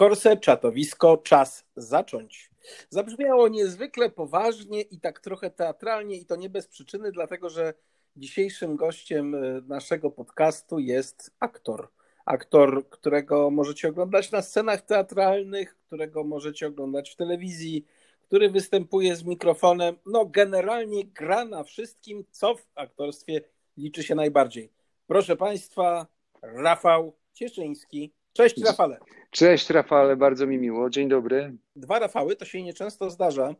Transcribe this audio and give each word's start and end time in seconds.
Korse, 0.00 0.36
czatowisko, 0.36 1.16
czas 1.16 1.64
zacząć. 1.76 2.50
Zabrzmiało 2.90 3.48
niezwykle 3.48 4.10
poważnie 4.10 4.80
i 4.80 5.00
tak 5.00 5.20
trochę 5.20 5.50
teatralnie, 5.50 6.16
i 6.16 6.26
to 6.26 6.36
nie 6.36 6.50
bez 6.50 6.66
przyczyny, 6.66 7.12
dlatego 7.12 7.50
że 7.50 7.74
dzisiejszym 8.16 8.76
gościem 8.76 9.34
e, 9.34 9.60
naszego 9.66 10.10
podcastu 10.10 10.78
jest 10.78 11.30
aktor. 11.40 11.88
Aktor, 12.26 12.88
którego 12.90 13.50
możecie 13.50 13.88
oglądać 13.88 14.30
na 14.30 14.42
scenach 14.42 14.82
teatralnych, 14.82 15.76
którego 15.86 16.24
możecie 16.24 16.66
oglądać 16.66 17.10
w 17.10 17.16
telewizji, 17.16 17.86
który 18.22 18.50
występuje 18.50 19.16
z 19.16 19.24
mikrofonem. 19.24 19.96
No, 20.06 20.26
generalnie 20.26 21.04
gra 21.04 21.44
na 21.44 21.64
wszystkim, 21.64 22.24
co 22.30 22.54
w 22.54 22.66
aktorstwie 22.74 23.40
liczy 23.76 24.02
się 24.02 24.14
najbardziej. 24.14 24.72
Proszę 25.06 25.36
Państwa, 25.36 26.06
Rafał 26.42 27.12
Cieszyński. 27.32 28.19
Cześć, 28.32 28.64
Rafale. 28.64 28.98
Cześć, 29.30 29.70
Rafale, 29.70 30.16
bardzo 30.16 30.46
mi 30.46 30.58
miło. 30.58 30.90
Dzień 30.90 31.08
dobry. 31.08 31.56
Dwa 31.76 31.98
Rafały 31.98 32.36
to 32.36 32.44
się 32.44 32.62
nieczęsto 32.62 33.10
zdarza 33.10 33.54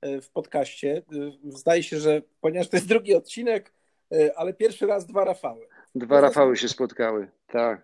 e, 0.00 0.20
w 0.20 0.30
podcaście. 0.30 1.02
E, 1.12 1.50
zdaje 1.50 1.82
się, 1.82 1.98
że 1.98 2.22
ponieważ 2.40 2.68
to 2.68 2.76
jest 2.76 2.88
drugi 2.88 3.14
odcinek, 3.14 3.72
e, 4.12 4.38
ale 4.38 4.54
pierwszy 4.54 4.86
raz 4.86 5.06
dwa 5.06 5.24
Rafały. 5.24 5.66
Dwa 5.94 6.20
Rafały 6.20 6.56
się 6.56 6.68
spotkały, 6.68 7.28
tak. 7.46 7.82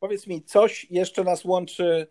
Powiedz 0.00 0.26
mi, 0.26 0.42
coś 0.42 0.86
jeszcze 0.90 1.24
nas 1.24 1.44
łączy 1.44 2.06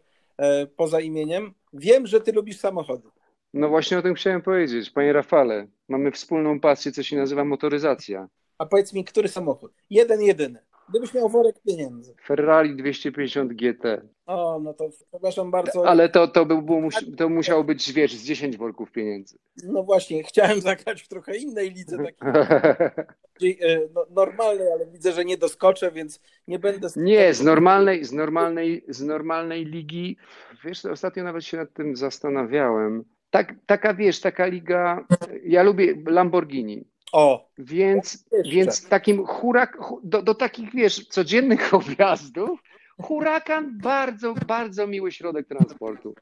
poza 0.75 0.99
imieniem? 0.99 1.53
Wiem, 1.73 2.07
że 2.07 2.21
ty 2.21 2.31
lubisz 2.31 2.59
samochody. 2.59 3.09
No 3.53 3.69
właśnie 3.69 3.97
o 3.97 4.01
tym 4.01 4.13
chciałem 4.13 4.41
powiedzieć. 4.41 4.89
Panie 4.89 5.13
Rafale, 5.13 5.67
mamy 5.89 6.11
wspólną 6.11 6.59
pasję, 6.59 6.91
co 6.91 7.03
się 7.03 7.17
nazywa 7.17 7.45
motoryzacja. 7.45 8.27
A 8.57 8.65
powiedz 8.65 8.93
mi, 8.93 9.05
który 9.05 9.27
samochód? 9.27 9.73
Jeden, 9.89 10.21
jedyny. 10.21 10.59
Gdybyś 10.91 11.13
miał 11.13 11.29
worek 11.29 11.55
pieniędzy. 11.67 12.15
Ferrari 12.25 12.75
250 12.75 13.53
GT. 13.53 14.01
O, 14.25 14.59
no 14.63 14.73
to 14.73 14.89
przepraszam 15.11 15.51
bardzo. 15.51 15.87
Ale 15.87 16.09
to, 16.09 16.27
to, 16.27 16.45
był, 16.45 16.61
było, 16.61 16.81
to 17.17 17.29
musiało 17.29 17.63
być, 17.63 17.91
wiesz, 17.93 18.15
z 18.15 18.23
10 18.23 18.57
worków 18.57 18.91
pieniędzy. 18.91 19.37
No 19.63 19.83
właśnie, 19.83 20.23
chciałem 20.23 20.61
zagrać 20.71 21.01
w 21.01 21.07
trochę 21.07 21.37
innej 21.37 21.71
lidze, 21.71 21.97
takiej 21.97 23.59
e, 23.61 23.79
no, 23.93 24.05
normalnej, 24.09 24.71
ale 24.71 24.87
widzę, 24.87 25.11
że 25.11 25.25
nie 25.25 25.37
doskoczę, 25.37 25.91
więc 25.91 26.21
nie 26.47 26.59
będę... 26.59 26.87
Nie, 26.95 27.33
z 27.33 27.43
normalnej, 27.43 28.05
z 28.05 28.11
normalnej, 28.11 28.85
z 28.87 29.01
normalnej 29.01 29.65
ligi, 29.65 30.17
wiesz, 30.65 30.85
ostatnio 30.85 31.23
nawet 31.23 31.45
się 31.45 31.57
nad 31.57 31.73
tym 31.73 31.95
zastanawiałem. 31.95 33.03
Tak, 33.29 33.53
taka, 33.65 33.93
wiesz, 33.93 34.19
taka 34.19 34.45
liga, 34.45 35.05
ja 35.43 35.63
lubię 35.63 35.95
Lamborghini. 36.07 36.90
O. 37.11 37.49
Więc, 37.57 38.25
więc 38.45 38.89
takim 38.89 39.25
hurak, 39.25 39.77
do, 40.03 40.21
do 40.21 40.35
takich, 40.35 40.73
wiesz, 40.73 41.07
codziennych 41.07 41.73
objazdów, 41.73 42.63
hurakan 43.01 43.77
bardzo, 43.77 44.33
bardzo 44.47 44.87
miły 44.87 45.11
środek 45.11 45.47
transportu. 45.47 46.15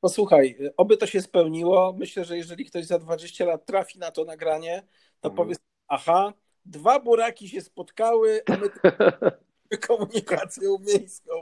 Posłuchaj, 0.00 0.58
oby 0.76 0.96
to 0.96 1.06
się 1.06 1.22
spełniło. 1.22 1.96
Myślę, 1.98 2.24
że 2.24 2.36
jeżeli 2.36 2.64
ktoś 2.64 2.84
za 2.84 2.98
20 2.98 3.44
lat 3.44 3.66
trafi 3.66 3.98
na 3.98 4.10
to 4.10 4.24
nagranie, 4.24 4.82
to 5.20 5.28
mhm. 5.28 5.36
powie, 5.36 5.56
aha, 5.88 6.32
dwa 6.64 7.00
buraki 7.00 7.48
się 7.48 7.60
spotkały, 7.60 8.42
a 8.46 8.56
my 8.56 8.70
komunikacją 9.88 10.76
miejską. 10.86 11.32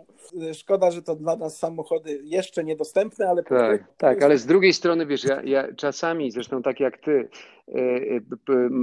Szkoda, 0.53 0.91
że 0.91 1.03
to 1.03 1.17
dla 1.17 1.37
nas 1.37 1.59
samochody 1.59 2.21
jeszcze 2.25 2.65
niedostępne, 2.65 3.29
ale... 3.29 3.43
Tak, 3.43 3.85
tak, 3.97 4.23
ale 4.23 4.39
z 4.39 4.47
drugiej 4.47 4.73
strony, 4.73 5.07
wiesz, 5.07 5.25
ja, 5.25 5.43
ja 5.43 5.75
czasami, 5.75 6.31
zresztą 6.31 6.63
tak 6.63 6.81
jak 6.81 6.99
ty, 6.99 7.29
e, 7.69 7.79
e, 7.79 8.21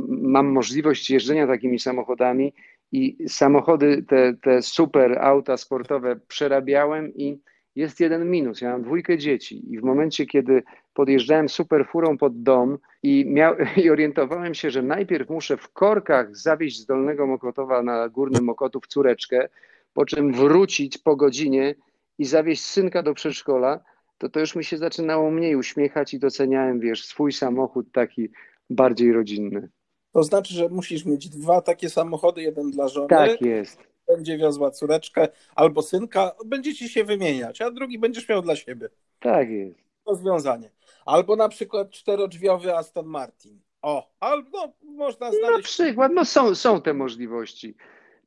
mam 0.08 0.48
możliwość 0.48 1.10
jeżdżenia 1.10 1.48
takimi 1.48 1.80
samochodami 1.80 2.54
i 2.92 3.30
samochody, 3.30 4.04
te, 4.04 4.34
te 4.34 4.62
super 4.62 5.20
auta 5.20 5.58
sportowe 5.58 6.20
przerabiałem 6.28 7.14
i 7.16 7.40
jest 7.75 8.00
jeden 8.00 8.31
minus. 8.31 8.62
Ja 8.62 8.72
mam 8.72 8.84
dwójkę 8.84 9.17
dzieci 9.17 9.73
i 9.73 9.80
w 9.80 9.84
momencie, 9.84 10.25
kiedy 10.25 10.64
podjeżdżałem 10.94 11.50
super 11.50 11.88
furą 11.88 12.17
pod 12.17 12.44
dom 12.44 12.78
i, 13.03 13.26
miał, 13.28 13.56
i 13.84 13.89
orientowałem 13.89 14.53
się, 14.53 14.72
że 14.72 14.81
najpierw 14.81 15.30
muszę 15.30 15.58
w 15.58 15.70
korkach 15.70 16.36
zawieźć 16.36 16.80
z 16.80 16.86
Dolnego 16.86 17.27
Mokotowa 17.27 17.83
na 17.83 18.10
Górny 18.10 18.42
Mokotów 18.42 18.88
córeczkę, 18.88 19.49
po 19.94 20.05
czym 20.05 20.33
wrócić 20.33 20.98
po 20.98 21.16
godzinie 21.16 21.76
i 22.17 22.26
zawieźć 22.26 22.66
synka 22.66 23.04
do 23.04 23.14
przedszkola, 23.14 23.80
to 24.17 24.30
to 24.30 24.39
już 24.39 24.55
mi 24.55 24.64
się 24.64 24.77
zaczynało 24.77 25.32
mniej 25.32 25.55
uśmiechać 25.55 26.14
i 26.14 26.20
doceniałem, 26.20 26.80
wiesz, 26.80 27.05
swój 27.05 27.32
samochód 27.32 27.92
taki 27.92 28.30
bardziej 28.70 29.14
rodzinny. 29.14 29.70
To 30.14 30.23
znaczy, 30.23 30.54
że 30.54 30.70
musisz 30.70 31.05
mieć 31.05 31.30
dwa 31.30 31.61
takie 31.61 31.89
samochody, 31.89 32.42
jeden 32.42 32.71
dla 32.71 32.88
żony. 32.88 33.08
Tak 33.08 33.42
jest 33.42 33.89
będzie 34.09 34.37
wiozła 34.37 34.71
córeczkę 34.71 35.27
albo 35.55 35.81
synka, 35.81 36.31
będziecie 36.45 36.89
się 36.89 37.03
wymieniać, 37.03 37.61
a 37.61 37.71
drugi 37.71 37.99
będziesz 37.99 38.30
miał 38.30 38.42
dla 38.42 38.55
siebie. 38.55 38.89
Tak 39.20 39.49
jest. 39.49 39.80
Rozwiązanie. 40.05 40.71
Albo 41.05 41.36
na 41.36 41.49
przykład 41.49 41.89
czterodrzwiowy 41.89 42.75
Aston 42.75 43.05
Martin. 43.05 43.59
O, 43.81 44.09
albo 44.20 44.58
no, 44.58 44.73
można 44.81 45.31
znaleźć. 45.31 45.58
Na 45.58 45.64
przykład, 45.64 46.11
no 46.15 46.25
są, 46.25 46.55
są 46.55 46.81
te 46.81 46.93
możliwości. 46.93 47.75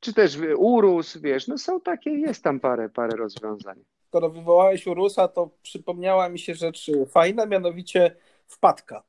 Czy 0.01 0.15
też 0.15 0.39
Urus, 0.57 1.17
wiesz, 1.17 1.49
no 1.49 1.59
są 1.59 1.81
takie, 1.81 2.11
jest 2.11 2.45
tam 2.45 2.61
parę, 2.61 2.89
parę 2.89 3.17
rozwiązań. 3.17 3.85
Skoro 4.09 4.31
wywołałeś 4.31 4.87
Urusa, 4.87 5.29
to 5.29 5.51
przypomniała 5.63 6.29
mi 6.29 6.39
się 6.39 6.55
rzecz 6.55 6.91
fajna, 7.09 7.47
mianowicie 7.47 8.17
wpadka. 8.47 9.03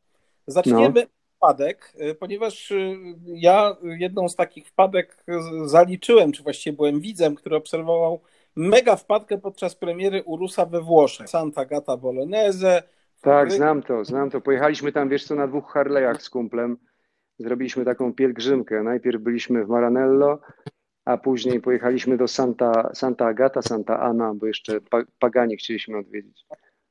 Zaczniemy 0.47 1.01
no 1.01 1.22
wpadek, 1.43 1.93
y, 2.01 2.15
ponieważ 2.15 2.71
y, 2.71 2.97
ja 3.25 3.77
jedną 3.83 4.29
z 4.29 4.35
takich 4.35 4.67
wpadek 4.67 5.23
zaliczyłem, 5.65 6.31
czy 6.31 6.43
właściwie 6.43 6.75
byłem 6.75 7.01
widzem, 7.01 7.35
który 7.35 7.55
obserwował 7.55 8.21
mega 8.55 8.95
wpadkę 8.95 9.37
podczas 9.37 9.75
premiery 9.75 10.23
Urusa 10.23 10.65
we 10.65 10.81
Włoszech. 10.81 11.29
Santa 11.29 11.65
Gata 11.65 11.97
Bolognese. 11.97 12.83
Tak, 13.21 13.51
znam 13.51 13.83
to, 13.83 14.05
znam 14.05 14.29
to. 14.29 14.41
Pojechaliśmy 14.41 14.91
tam, 14.91 15.09
wiesz 15.09 15.25
co, 15.25 15.35
na 15.35 15.47
dwóch 15.47 15.73
Harley'ach 15.73 16.19
z 16.19 16.29
kumplem. 16.29 16.77
Zrobiliśmy 17.39 17.85
taką 17.85 18.13
pielgrzymkę. 18.13 18.83
Najpierw 18.83 19.21
byliśmy 19.21 19.65
w 19.65 19.69
Maranello, 19.69 20.39
a 21.05 21.17
później 21.17 21.61
pojechaliśmy 21.61 22.17
do 22.17 22.27
Santa, 22.27 22.89
Santa 22.93 23.25
Agata, 23.25 23.61
Santa 23.61 23.99
Ana, 23.99 24.33
bo 24.33 24.45
jeszcze 24.45 24.79
Pagani 25.19 25.57
chcieliśmy 25.57 25.97
odwiedzić. 25.97 26.45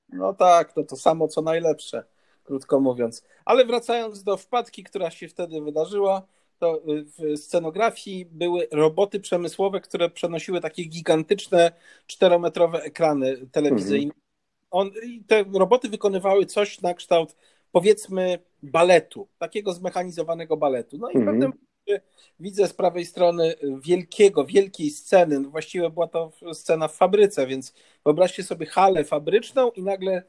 No 0.09 0.35
tak, 0.35 0.73
to 0.73 0.85
to 0.85 0.97
samo 0.97 1.29
co 1.29 1.43
najlepsze 1.43 2.05
krótko 2.45 2.81
mówiąc. 2.81 3.25
Ale 3.45 3.65
wracając 3.65 4.23
do 4.23 4.37
wpadki, 4.37 4.85
która 4.85 5.11
się 5.11 5.29
wtedy 5.29 5.61
wydarzyła, 5.61 6.23
to 6.59 6.83
w 6.87 7.37
scenografii 7.37 8.25
były 8.25 8.69
roboty 8.73 9.21
przemysłowe, 9.21 9.81
które 9.81 10.11
przenosiły 10.11 10.61
takie 10.61 10.85
gigantyczne 10.85 11.73
czterometrowe 12.07 12.83
ekrany 12.83 13.47
telewizyjne. 13.53 14.13
Mhm. 14.15 14.23
On, 14.71 14.91
te 15.27 15.45
roboty 15.55 15.89
wykonywały 15.89 16.47
coś 16.47 16.81
na 16.81 16.95
kształt 16.95 17.37
powiedzmy 17.73 18.39
baletu, 18.63 19.29
takiego 19.39 19.73
zmechanizowanego 19.73 20.57
baletu. 20.57 20.99
No 20.99 21.11
i 21.11 21.17
mhm. 21.17 21.25
w 21.25 21.41
pewnym 21.41 21.53
widzę 22.41 22.69
z 22.69 22.73
prawej 22.73 23.05
strony 23.05 23.55
wielkiego, 23.85 24.45
wielkiej 24.45 24.91
sceny, 24.91 25.41
no 25.41 25.51
właściwie 25.51 25.91
była 25.91 26.09
to 26.09 26.33
scena 26.53 26.89
w 26.89 26.97
fabryce, 26.97 27.47
więc 27.47 27.75
wyobraźcie 28.05 28.43
sobie 28.43 28.67
halę 28.67 29.05
fabryczną 29.05 29.71
i 29.71 29.83
nagle 29.83 30.23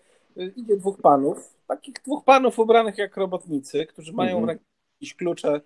idzie 0.55 0.77
dwóch 0.77 1.01
panów, 1.01 1.53
takich 1.75 2.01
dwóch 2.05 2.23
panów 2.23 2.59
ubranych 2.59 2.97
jak 2.97 3.17
robotnicy, 3.17 3.85
którzy 3.85 4.13
mają 4.13 4.45
-hmm. 4.45 4.57
jakieś 4.99 5.15
klucze 5.15 5.61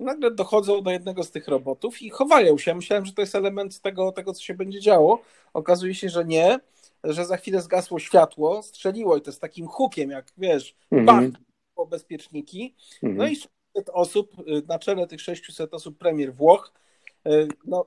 i 0.00 0.04
nagle 0.04 0.30
dochodzą 0.30 0.82
do 0.82 0.90
jednego 0.90 1.24
z 1.24 1.30
tych 1.30 1.48
robotów 1.48 2.02
i 2.02 2.10
chowają 2.10 2.58
się. 2.58 2.74
Myślałem, 2.74 3.06
że 3.06 3.12
to 3.12 3.22
jest 3.22 3.34
element 3.34 3.80
tego, 3.80 4.12
tego, 4.12 4.32
co 4.32 4.42
się 4.42 4.54
będzie 4.54 4.80
działo. 4.80 5.22
Okazuje 5.52 5.94
się, 5.94 6.08
że 6.08 6.24
nie, 6.24 6.58
że 7.04 7.26
za 7.26 7.36
chwilę 7.36 7.62
zgasło 7.62 7.98
światło, 7.98 8.62
strzeliło 8.62 9.16
i 9.16 9.20
to 9.20 9.32
z 9.32 9.38
takim 9.38 9.66
hukiem, 9.66 10.10
jak 10.10 10.32
wiesz, 10.38 10.76
-hmm. 10.92 11.04
bach, 11.04 11.24
bezpieczniki. 11.90 12.74
Mm 13.02 13.14
-hmm. 13.14 13.18
No 13.18 13.26
i 13.26 13.36
600 13.36 13.90
osób, 13.92 14.36
na 14.68 14.78
czele 14.78 15.06
tych 15.06 15.20
600 15.20 15.74
osób 15.74 15.98
premier 15.98 16.34
Włoch, 16.34 16.72
no, 17.64 17.86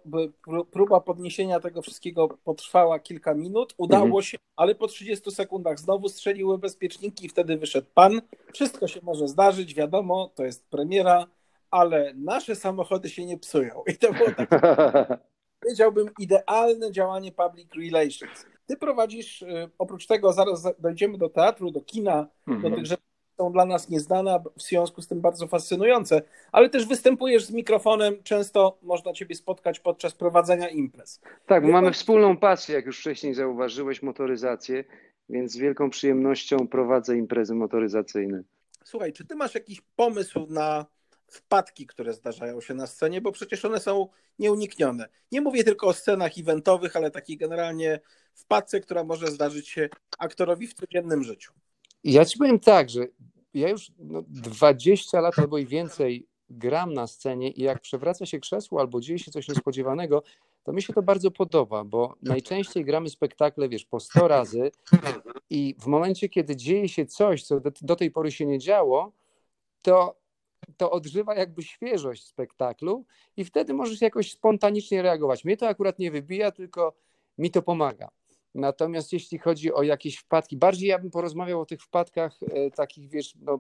próba 0.72 1.02
podniesienia 1.02 1.60
tego 1.60 1.82
wszystkiego 1.82 2.28
potrwała 2.28 3.00
kilka 3.00 3.34
minut, 3.34 3.74
udało 3.78 4.06
mhm. 4.06 4.24
się, 4.24 4.38
ale 4.56 4.76
po 4.76 4.88
30 4.88 5.32
sekundach 5.32 5.80
znowu 5.80 6.10
strzeliły 6.10 6.58
bezpieczniki 6.58 7.26
i 7.26 7.30
wtedy 7.30 7.58
wyszedł 7.58 7.88
pan. 7.94 8.22
Wszystko 8.54 8.88
się 8.88 9.00
może 9.04 9.28
zdarzyć, 9.28 9.74
wiadomo, 9.74 10.32
to 10.36 10.46
jest 10.46 10.70
premiera, 10.70 11.28
ale 11.72 12.14
nasze 12.14 12.56
samochody 12.56 13.10
się 13.10 13.26
nie 13.26 13.38
psują. 13.38 13.84
I 13.88 13.98
to 13.98 14.14
było 14.14 14.32
tak, 14.38 14.50
powiedziałbym, 15.62 16.10
idealne 16.20 16.92
działanie 16.92 17.32
public 17.32 17.68
relations. 17.74 18.46
Ty 18.66 18.78
prowadzisz, 18.78 19.44
e, 19.44 19.70
oprócz 19.78 20.08
tego 20.08 20.34
zaraz 20.34 20.68
dojdziemy 20.80 21.18
do 21.18 21.30
teatru, 21.30 21.72
do 21.72 21.82
kina, 21.82 22.28
mhm. 22.48 22.62
do 22.72 22.78
tych 22.78 22.86
rzeczy, 22.86 23.04
są 23.38 23.52
dla 23.52 23.66
nas 23.66 23.90
nieznane, 23.90 24.44
w 24.58 24.62
związku 24.62 25.02
z 25.02 25.08
tym 25.08 25.22
bardzo 25.22 25.48
fascynujące, 25.48 26.22
ale 26.52 26.70
też 26.70 26.86
występujesz 26.86 27.46
z 27.46 27.52
mikrofonem, 27.52 28.24
często 28.24 28.78
można 28.82 29.14
Ciebie 29.14 29.36
spotkać 29.36 29.80
podczas 29.80 30.14
prowadzenia 30.14 30.70
imprez. 30.70 31.22
Tak, 31.46 31.66
bo 31.66 31.72
mamy 31.72 31.92
wspólną 31.92 32.38
pasję, 32.38 32.76
jak 32.76 32.86
już 32.86 33.00
wcześniej 33.00 33.34
zauważyłeś, 33.34 34.04
motoryzację, 34.04 34.84
więc 35.30 35.52
z 35.52 35.58
wielką 35.58 35.90
przyjemnością 35.90 36.68
prowadzę 36.68 37.18
imprezy 37.18 37.56
motoryzacyjne. 37.56 38.44
Słuchaj, 38.84 39.14
czy 39.14 39.26
Ty 39.26 39.36
masz 39.36 39.56
jakiś 39.56 39.82
pomysł 39.96 40.48
na 40.50 40.86
wpadki, 41.28 41.86
które 41.88 42.14
zdarzają 42.14 42.62
się 42.62 42.74
na 42.74 42.88
scenie, 42.88 43.22
bo 43.22 43.32
przecież 43.32 43.66
one 43.66 43.80
są 43.80 44.08
nieuniknione. 44.40 45.10
Nie 45.32 45.42
mówię 45.42 45.64
tylko 45.64 45.88
o 45.88 45.94
scenach 45.94 46.32
eventowych, 46.38 46.96
ale 46.96 47.12
takiej 47.12 47.38
generalnie 47.38 48.00
wpadce, 48.34 48.80
która 48.80 49.04
może 49.04 49.28
zdarzyć 49.28 49.70
się 49.70 49.90
aktorowi 50.20 50.68
w 50.68 50.74
codziennym 50.74 51.24
życiu. 51.24 51.54
Ja 52.06 52.26
ci 52.26 52.38
powiem 52.38 52.60
tak, 52.60 52.90
że 52.90 53.08
ja 53.54 53.70
już 53.70 53.92
no, 54.00 54.24
20 54.28 55.22
lat 55.22 55.40
albo 55.40 55.58
i 55.58 55.66
więcej 55.66 56.28
gram 56.50 56.94
na 56.94 57.08
scenie 57.08 57.52
i 57.52 57.62
jak 57.62 57.82
przewraca 57.82 58.26
się 58.26 58.40
krzesło 58.40 58.80
albo 58.80 59.02
dzieje 59.02 59.20
się 59.20 59.32
coś 59.32 59.48
niespodziewanego, 59.48 60.24
to 60.64 60.74
mi 60.74 60.82
się 60.82 60.94
to 60.94 61.02
bardzo 61.02 61.32
podoba, 61.32 61.84
bo 61.84 62.16
najczęściej 62.22 62.86
gramy 62.86 63.10
spektakle, 63.10 63.70
wiesz, 63.70 63.86
po 63.86 64.00
100 64.00 64.28
razy 64.28 64.72
i 65.50 65.76
w 65.80 65.86
momencie, 65.86 66.30
kiedy 66.30 66.56
dzieje 66.56 66.90
się 66.90 67.06
coś, 67.06 67.44
co 67.44 67.60
do, 67.60 67.72
do 67.82 67.96
tej 67.96 68.12
pory 68.12 68.32
się 68.32 68.46
nie 68.46 68.60
działo, 68.60 69.12
to, 69.82 70.16
to 70.78 70.92
odżywa 70.92 71.36
jakby 71.36 71.64
świeżość 71.64 72.26
spektaklu 72.26 73.06
i 73.38 73.46
wtedy 73.46 73.74
możesz 73.74 74.02
jakoś 74.02 74.32
spontanicznie 74.32 75.02
reagować. 75.02 75.46
Mnie 75.46 75.58
to 75.58 75.68
akurat 75.68 76.00
nie 76.00 76.12
wybija, 76.12 76.52
tylko 76.52 76.94
mi 77.38 77.52
to 77.52 77.62
pomaga. 77.62 78.10
Natomiast 78.56 79.14
jeśli 79.14 79.38
chodzi 79.38 79.74
o 79.74 79.84
jakieś 79.84 80.18
wpadki, 80.18 80.58
bardziej 80.58 80.90
ja 80.90 81.00
bym 81.00 81.12
porozmawiał 81.12 81.62
o 81.62 81.66
tych 81.66 81.82
wpadkach 81.82 82.40
e, 82.44 82.72
takich, 82.72 83.10
wiesz, 83.10 83.34
no, 83.42 83.60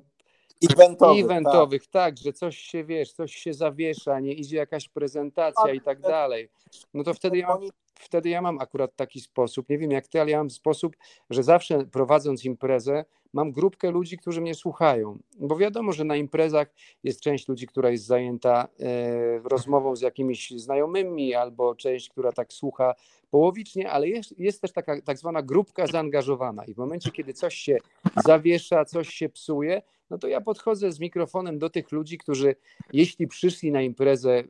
eventowych, 0.71 1.25
eventowych 1.25 1.88
tak. 1.88 1.92
tak. 1.92 2.18
że 2.18 2.33
coś 2.33 2.57
się, 2.57 2.83
wiesz, 2.83 3.12
coś 3.12 3.36
się 3.36 3.53
zawiesza, 3.53 4.19
nie 4.19 4.33
idzie 4.33 4.57
jakaś 4.57 4.89
prezentacja 4.89 5.74
i 5.74 5.81
tak 5.81 6.01
dalej. 6.01 6.50
No 6.94 7.03
to 7.03 7.13
wtedy 7.13 7.38
ja 7.38 7.47
mam, 7.47 7.62
wtedy 8.00 8.30
ja 8.30 8.42
mam 8.42 8.59
akurat 8.59 8.95
taki 8.95 9.19
sposób, 9.19 9.69
nie 9.69 9.77
wiem 9.77 9.92
jak 9.92 10.07
ty, 10.07 10.21
ale 10.21 10.31
ja 10.31 10.38
mam 10.38 10.50
sposób, 10.50 10.97
że 11.30 11.44
zawsze 11.44 11.86
prowadząc 11.86 12.45
imprezę, 12.45 13.06
mam 13.33 13.51
grupkę 13.51 13.92
ludzi, 13.92 14.18
którzy 14.18 14.42
mnie 14.42 14.56
słuchają, 14.56 15.19
bo 15.39 15.57
wiadomo, 15.57 15.92
że 15.92 16.03
na 16.03 16.15
imprezach 16.15 16.74
jest 17.03 17.21
część 17.21 17.47
ludzi, 17.47 17.68
która 17.68 17.89
jest 17.89 18.06
zajęta 18.06 18.68
e, 18.80 19.39
rozmową 19.39 19.95
z 19.95 20.01
jakimiś 20.01 20.51
znajomymi, 20.51 21.33
albo 21.33 21.75
część, 21.75 22.09
która 22.09 22.31
tak 22.31 22.53
słucha 22.53 22.95
połowicznie, 23.30 23.92
ale 23.92 24.07
jest, 24.07 24.39
jest 24.39 24.62
też 24.62 24.71
taka 24.71 25.01
tak 25.01 25.18
zwana 25.18 25.41
grupka 25.41 25.88
zaangażowana. 25.88 26.65
I 26.65 26.74
w 26.74 26.77
momencie, 26.77 27.12
kiedy 27.12 27.33
coś 27.33 27.56
się 27.56 27.77
zawiesza, 28.25 28.86
coś 28.86 29.09
się 29.09 29.30
psuje, 29.30 29.81
no 30.09 30.18
to 30.18 30.27
ja 30.27 30.41
podchodzę 30.41 30.91
z 30.91 31.00
mikrofonem 31.00 31.59
do 31.59 31.69
tych 31.69 31.91
ludzi, 31.91 32.18
którzy 32.18 32.56
jeśli 32.94 33.27
przyszli 33.27 33.71
na 33.71 33.81
imprezę 33.81 34.39
y, 34.39 34.45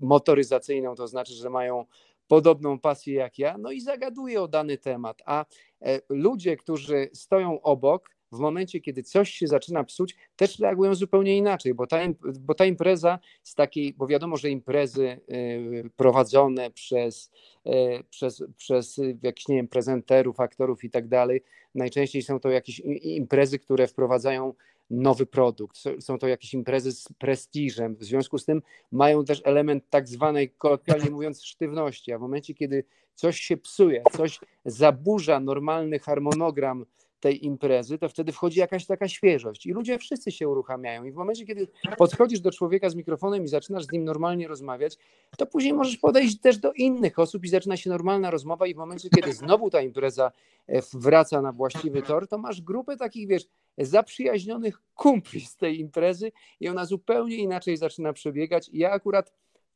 motoryzacyjną, 0.00 0.94
to 0.94 1.08
znaczy, 1.08 1.32
że 1.32 1.50
mają 1.50 1.84
podobną 2.28 2.78
pasję 2.78 3.14
jak 3.14 3.38
ja, 3.38 3.58
no 3.58 3.70
i 3.70 3.80
zagaduję 3.80 4.42
o 4.42 4.48
dany 4.48 4.78
temat, 4.78 5.22
a 5.26 5.44
e, 5.82 6.00
ludzie, 6.08 6.56
którzy 6.56 7.10
stoją 7.12 7.60
obok, 7.62 8.18
w 8.32 8.38
momencie, 8.38 8.80
kiedy 8.80 9.02
coś 9.02 9.30
się 9.30 9.46
zaczyna 9.46 9.84
psuć, 9.84 10.16
też 10.36 10.58
reagują 10.58 10.94
zupełnie 10.94 11.36
inaczej, 11.36 11.74
bo 11.74 11.86
ta, 11.86 11.98
bo 12.40 12.54
ta 12.54 12.64
impreza 12.64 13.18
z 13.42 13.54
takiej, 13.54 13.94
bo 13.94 14.06
wiadomo, 14.06 14.36
że 14.36 14.50
imprezy 14.50 15.20
y, 15.32 15.90
prowadzone 15.96 16.70
przez, 16.70 17.30
y, 17.66 17.70
przez, 18.10 18.42
przez 18.56 19.00
jakichś, 19.22 19.48
nie 19.48 19.56
wiem, 19.56 19.68
prezenterów, 19.68 20.40
aktorów 20.40 20.84
i 20.84 20.90
tak 20.90 21.08
dalej, 21.08 21.42
najczęściej 21.74 22.22
są 22.22 22.40
to 22.40 22.50
jakieś 22.50 22.80
imprezy, 23.02 23.58
które 23.58 23.86
wprowadzają 23.86 24.54
nowy 24.90 25.26
produkt. 25.26 25.78
Są 26.00 26.18
to 26.18 26.28
jakieś 26.28 26.54
imprezy 26.54 26.92
z 26.92 27.08
prestiżem, 27.18 27.96
w 27.96 28.04
związku 28.04 28.38
z 28.38 28.44
tym 28.44 28.62
mają 28.92 29.24
też 29.24 29.42
element 29.44 29.84
tak 29.90 30.08
zwanej, 30.08 30.50
kolokwialnie 30.50 31.10
mówiąc, 31.10 31.44
sztywności, 31.44 32.12
a 32.12 32.18
w 32.18 32.20
momencie, 32.20 32.54
kiedy 32.54 32.84
coś 33.14 33.40
się 33.40 33.56
psuje, 33.56 34.02
coś 34.16 34.40
zaburza 34.64 35.40
normalny 35.40 35.98
harmonogram 35.98 36.84
tej 37.20 37.46
imprezy, 37.46 37.98
to 37.98 38.08
wtedy 38.08 38.32
wchodzi 38.32 38.60
jakaś 38.60 38.86
taka 38.86 39.08
świeżość 39.08 39.66
i 39.66 39.72
ludzie 39.72 39.98
wszyscy 39.98 40.32
się 40.32 40.48
uruchamiają 40.48 41.04
i 41.04 41.12
w 41.12 41.14
momencie, 41.14 41.46
kiedy 41.46 41.68
podchodzisz 41.98 42.40
do 42.40 42.50
człowieka 42.50 42.90
z 42.90 42.94
mikrofonem 42.94 43.44
i 43.44 43.48
zaczynasz 43.48 43.84
z 43.84 43.92
nim 43.92 44.04
normalnie 44.04 44.48
rozmawiać, 44.48 44.96
to 45.36 45.46
później 45.46 45.72
możesz 45.72 45.96
podejść 45.96 46.40
też 46.40 46.58
do 46.58 46.72
innych 46.72 47.18
osób 47.18 47.44
i 47.44 47.48
zaczyna 47.48 47.76
się 47.76 47.90
normalna 47.90 48.30
rozmowa 48.30 48.66
i 48.66 48.74
w 48.74 48.76
momencie, 48.76 49.08
kiedy 49.10 49.32
znowu 49.32 49.70
ta 49.70 49.80
impreza 49.80 50.32
e, 50.66 50.82
wraca 50.92 51.42
na 51.42 51.52
właściwy 51.52 52.02
tor, 52.02 52.28
to 52.28 52.38
masz 52.38 52.60
grupę 52.60 52.96
takich, 52.96 53.28
wiesz, 53.28 53.46
zaprzyjaźnionych 53.84 54.82
kumpli 54.94 55.40
z 55.40 55.56
tej 55.56 55.80
imprezy 55.80 56.32
i 56.60 56.68
ona 56.68 56.84
zupełnie 56.84 57.36
inaczej 57.36 57.76
zaczyna 57.76 58.12
przebiegać 58.12 58.68
i 58.68 58.78
ja 58.78 58.90
akurat 58.90 59.32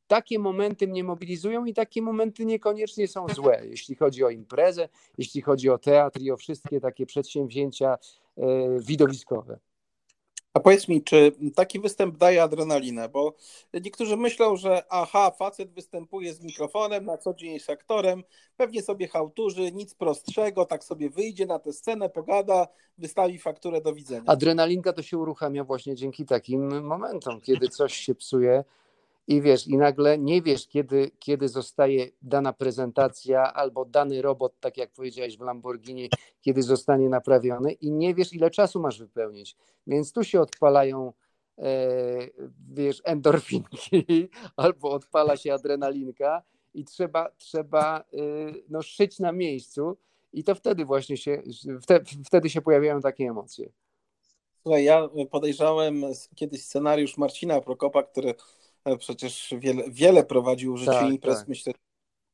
takie 0.06 0.38
momenty 0.38 0.88
mnie 0.88 1.04
mobilizują 1.04 1.64
i 1.64 1.74
takie 1.74 2.02
momenty 2.02 2.44
niekoniecznie 2.44 3.08
są 3.08 3.28
złe, 3.28 3.62
jeśli 3.70 3.94
chodzi 3.94 4.24
o 4.24 4.30
imprezę, 4.30 4.88
jeśli 5.18 5.40
chodzi 5.40 5.70
o 5.70 5.78
teatr 5.78 6.20
i 6.20 6.30
o 6.30 6.36
wszystkie 6.36 6.80
takie 6.80 7.06
przedsięwzięcia 7.06 7.98
e, 8.36 8.42
widowiskowe. 8.80 9.58
A 10.54 10.60
powiedz 10.60 10.88
mi, 10.88 11.02
czy 11.02 11.32
taki 11.54 11.80
występ 11.80 12.16
daje 12.16 12.42
adrenalinę? 12.42 13.08
Bo 13.08 13.34
niektórzy 13.74 14.16
myślą, 14.16 14.56
że 14.56 14.82
aha, 14.90 15.30
facet 15.30 15.72
występuje 15.72 16.34
z 16.34 16.40
mikrofonem, 16.40 17.04
na 17.04 17.18
co 17.18 17.34
dzień 17.34 17.52
jest 17.52 17.70
aktorem, 17.70 18.22
pewnie 18.56 18.82
sobie 18.82 19.08
hałturzy, 19.08 19.72
nic 19.72 19.94
prostszego, 19.94 20.64
tak 20.64 20.84
sobie 20.84 21.10
wyjdzie 21.10 21.46
na 21.46 21.58
tę 21.58 21.72
scenę, 21.72 22.08
pogada, 22.08 22.68
wystawi 22.98 23.38
fakturę 23.38 23.80
do 23.80 23.94
widzenia. 23.94 24.24
Adrenalinka 24.26 24.92
to 24.92 25.02
się 25.02 25.18
uruchamia 25.18 25.64
właśnie 25.64 25.94
dzięki 25.94 26.26
takim 26.26 26.84
momentom, 26.86 27.40
kiedy 27.40 27.68
coś 27.68 27.94
się 27.94 28.14
psuje, 28.14 28.64
i 29.26 29.42
wiesz, 29.42 29.66
i 29.66 29.76
nagle 29.76 30.18
nie 30.18 30.42
wiesz, 30.42 30.68
kiedy, 30.68 31.10
kiedy 31.18 31.48
zostaje 31.48 32.08
dana 32.22 32.52
prezentacja 32.52 33.52
albo 33.52 33.84
dany 33.84 34.22
robot, 34.22 34.60
tak 34.60 34.76
jak 34.76 34.92
powiedziałeś 34.92 35.38
w 35.38 35.40
Lamborghini, 35.40 36.10
kiedy 36.40 36.62
zostanie 36.62 37.08
naprawiony 37.08 37.72
i 37.72 37.92
nie 37.92 38.14
wiesz, 38.14 38.32
ile 38.32 38.50
czasu 38.50 38.80
masz 38.80 38.98
wypełnić. 38.98 39.56
Więc 39.86 40.12
tu 40.12 40.24
się 40.24 40.40
odpalają 40.40 41.12
e, 41.58 41.88
wiesz, 42.72 43.02
endorfinki 43.04 44.28
albo 44.56 44.90
odpala 44.90 45.36
się 45.36 45.54
adrenalinka 45.54 46.42
i 46.74 46.84
trzeba, 46.84 47.30
trzeba 47.38 48.00
e, 48.00 48.04
no, 48.68 48.82
szyć 48.82 49.18
na 49.18 49.32
miejscu 49.32 49.96
i 50.32 50.44
to 50.44 50.54
wtedy 50.54 50.84
właśnie 50.84 51.16
się, 51.16 51.42
wtedy 52.24 52.50
się 52.50 52.62
pojawiają 52.62 53.00
takie 53.00 53.24
emocje. 53.24 53.72
Słuchaj, 54.62 54.84
ja 54.84 55.08
podejrzałem 55.30 56.04
kiedyś 56.34 56.64
scenariusz 56.64 57.16
Marcina 57.16 57.60
Prokopa, 57.60 58.02
który 58.02 58.34
przecież 58.98 59.54
wiele, 59.58 59.90
wiele 59.90 60.24
prowadził 60.24 60.74
w 60.74 60.78
życiu 60.78 60.92
tak, 60.92 61.10
imprez, 61.10 61.38
tak. 61.38 61.48
myślę, 61.48 61.72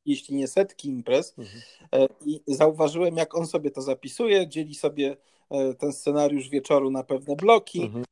jeśli 0.05 0.35
nie 0.35 0.47
setki 0.47 0.89
imprez. 0.89 1.35
Mhm. 1.37 1.61
E, 1.95 2.07
I 2.25 2.41
zauważyłem, 2.47 3.17
jak 3.17 3.35
on 3.35 3.47
sobie 3.47 3.71
to 3.71 3.81
zapisuje, 3.81 4.47
dzieli 4.47 4.75
sobie 4.75 5.17
e, 5.49 5.73
ten 5.73 5.93
scenariusz 5.93 6.49
wieczoru 6.49 6.91
na 6.91 7.03
pewne 7.03 7.35
bloki, 7.35 7.81
mhm. 7.81 8.05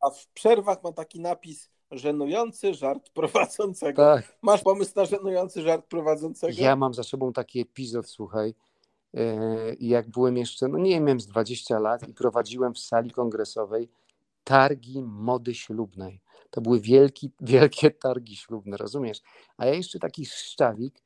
a 0.00 0.10
w 0.10 0.26
przerwach 0.26 0.82
ma 0.82 0.92
taki 0.92 1.20
napis 1.20 1.70
żenujący 1.90 2.74
żart 2.74 3.10
prowadzącego. 3.18 4.02
Tak. 4.02 4.36
Masz 4.42 4.62
pomysł 4.62 4.92
na 4.96 5.04
żenujący 5.04 5.62
żart 5.62 5.86
prowadzącego? 5.86 6.62
Ja 6.62 6.76
mam 6.76 6.94
za 6.94 7.02
sobą 7.02 7.32
taki 7.32 7.60
epizod, 7.60 8.08
słuchaj, 8.08 8.54
jak 9.80 10.10
byłem 10.10 10.36
jeszcze, 10.36 10.68
no 10.68 10.78
nie 10.78 10.90
wiem, 10.90 11.04
miałem 11.04 11.20
z 11.20 11.26
20 11.26 11.78
lat 11.78 12.08
i 12.08 12.14
prowadziłem 12.14 12.74
w 12.74 12.78
sali 12.78 13.10
kongresowej 13.10 13.88
targi 14.50 15.02
mody 15.02 15.54
ślubnej. 15.54 16.20
To 16.50 16.60
były 16.60 16.80
wielki, 16.80 17.30
wielkie 17.40 17.90
targi 17.90 18.36
ślubne, 18.36 18.76
rozumiesz? 18.76 19.20
A 19.56 19.66
ja 19.66 19.74
jeszcze 19.74 19.98
taki 19.98 20.26
szczawik 20.26 21.02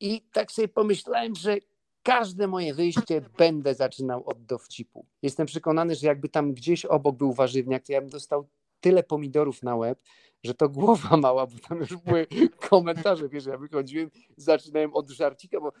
i 0.00 0.22
tak 0.32 0.52
sobie 0.52 0.68
pomyślałem, 0.68 1.34
że 1.34 1.56
każde 2.02 2.46
moje 2.46 2.74
wyjście 2.74 3.20
będę 3.38 3.74
zaczynał 3.74 4.28
od 4.28 4.44
dowcipu. 4.44 5.06
Jestem 5.22 5.46
przekonany, 5.46 5.94
że 5.94 6.06
jakby 6.06 6.28
tam 6.28 6.52
gdzieś 6.54 6.84
obok 6.84 7.16
był 7.16 7.32
warzywniak, 7.32 7.86
to 7.86 7.92
ja 7.92 8.00
bym 8.00 8.10
dostał 8.10 8.48
tyle 8.80 9.02
pomidorów 9.02 9.62
na 9.62 9.76
łeb, 9.76 9.98
że 10.44 10.54
to 10.54 10.68
głowa 10.68 11.16
mała, 11.16 11.46
bo 11.46 11.58
tam 11.68 11.78
już 11.78 11.96
były 11.96 12.26
komentarze, 12.70 13.28
wiesz, 13.28 13.46
ja 13.46 13.58
wychodziłem, 13.58 14.10
zaczynałem 14.36 14.94
od 14.94 15.10
żarcika, 15.10 15.60
bo 15.60 15.72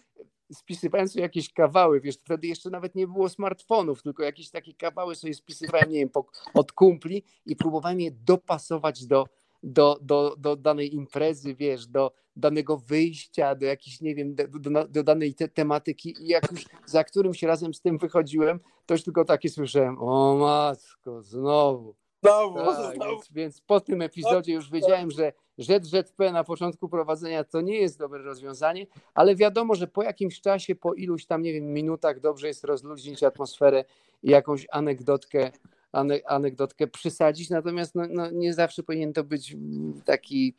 spisywałem 0.54 1.08
sobie 1.08 1.22
jakieś 1.22 1.52
kawały, 1.52 2.00
wiesz, 2.00 2.16
wtedy 2.16 2.46
jeszcze 2.46 2.70
nawet 2.70 2.94
nie 2.94 3.06
było 3.06 3.28
smartfonów, 3.28 4.02
tylko 4.02 4.22
jakieś 4.22 4.50
takie 4.50 4.74
kawały 4.74 5.14
sobie 5.14 5.34
spisywałem, 5.34 5.90
nie 5.90 5.98
wiem, 5.98 6.08
po, 6.08 6.26
od 6.54 6.72
kumpli 6.72 7.24
i 7.46 7.56
próbowałem 7.56 8.00
je 8.00 8.10
dopasować 8.10 9.06
do, 9.06 9.26
do, 9.62 9.98
do, 10.02 10.36
do 10.38 10.56
danej 10.56 10.94
imprezy, 10.94 11.54
wiesz, 11.54 11.86
do 11.86 12.12
danego 12.36 12.76
wyjścia, 12.76 13.54
do 13.54 13.66
jakiejś, 13.66 14.00
nie 14.00 14.14
wiem, 14.14 14.34
do, 14.34 14.46
do, 14.46 14.88
do 14.88 15.02
danej 15.02 15.34
te, 15.34 15.48
tematyki 15.48 16.14
i 16.20 16.28
jak 16.28 16.52
już 16.52 16.64
za 16.86 17.04
którymś 17.04 17.42
razem 17.42 17.74
z 17.74 17.80
tym 17.80 17.98
wychodziłem, 17.98 18.60
to 18.86 18.94
już 18.94 19.04
tylko 19.04 19.24
takie 19.24 19.48
słyszałem, 19.48 19.96
o 19.98 20.36
matko, 20.36 21.22
znowu. 21.22 22.01
Znowu, 22.22 22.58
tak, 22.58 22.96
znowu. 22.96 23.10
Więc, 23.10 23.32
więc, 23.32 23.60
po 23.60 23.80
tym 23.80 24.02
epizodzie 24.02 24.52
już 24.52 24.70
wiedziałem, 24.70 25.10
że 25.10 25.32
ZZP 25.58 26.32
na 26.32 26.44
początku 26.44 26.88
prowadzenia 26.88 27.44
to 27.44 27.60
nie 27.60 27.76
jest 27.80 27.98
dobre 27.98 28.22
rozwiązanie, 28.22 28.86
ale 29.14 29.36
wiadomo, 29.36 29.74
że 29.74 29.86
po 29.86 30.02
jakimś 30.02 30.40
czasie, 30.40 30.74
po 30.74 30.94
iluś 30.94 31.26
tam, 31.26 31.42
nie 31.42 31.52
wiem, 31.52 31.72
minutach 31.72 32.20
dobrze 32.20 32.48
jest 32.48 32.64
rozluźnić 32.64 33.22
atmosferę 33.22 33.84
i 34.22 34.30
jakąś 34.30 34.66
anegdotkę, 34.70 35.50
ane, 35.92 36.20
anegdotkę 36.26 36.86
przysadzić, 36.86 37.50
natomiast 37.50 37.94
no, 37.94 38.02
no, 38.10 38.30
nie 38.30 38.54
zawsze 38.54 38.82
powinien 38.82 39.12
to 39.12 39.24
być 39.24 39.56
taki 40.04 40.54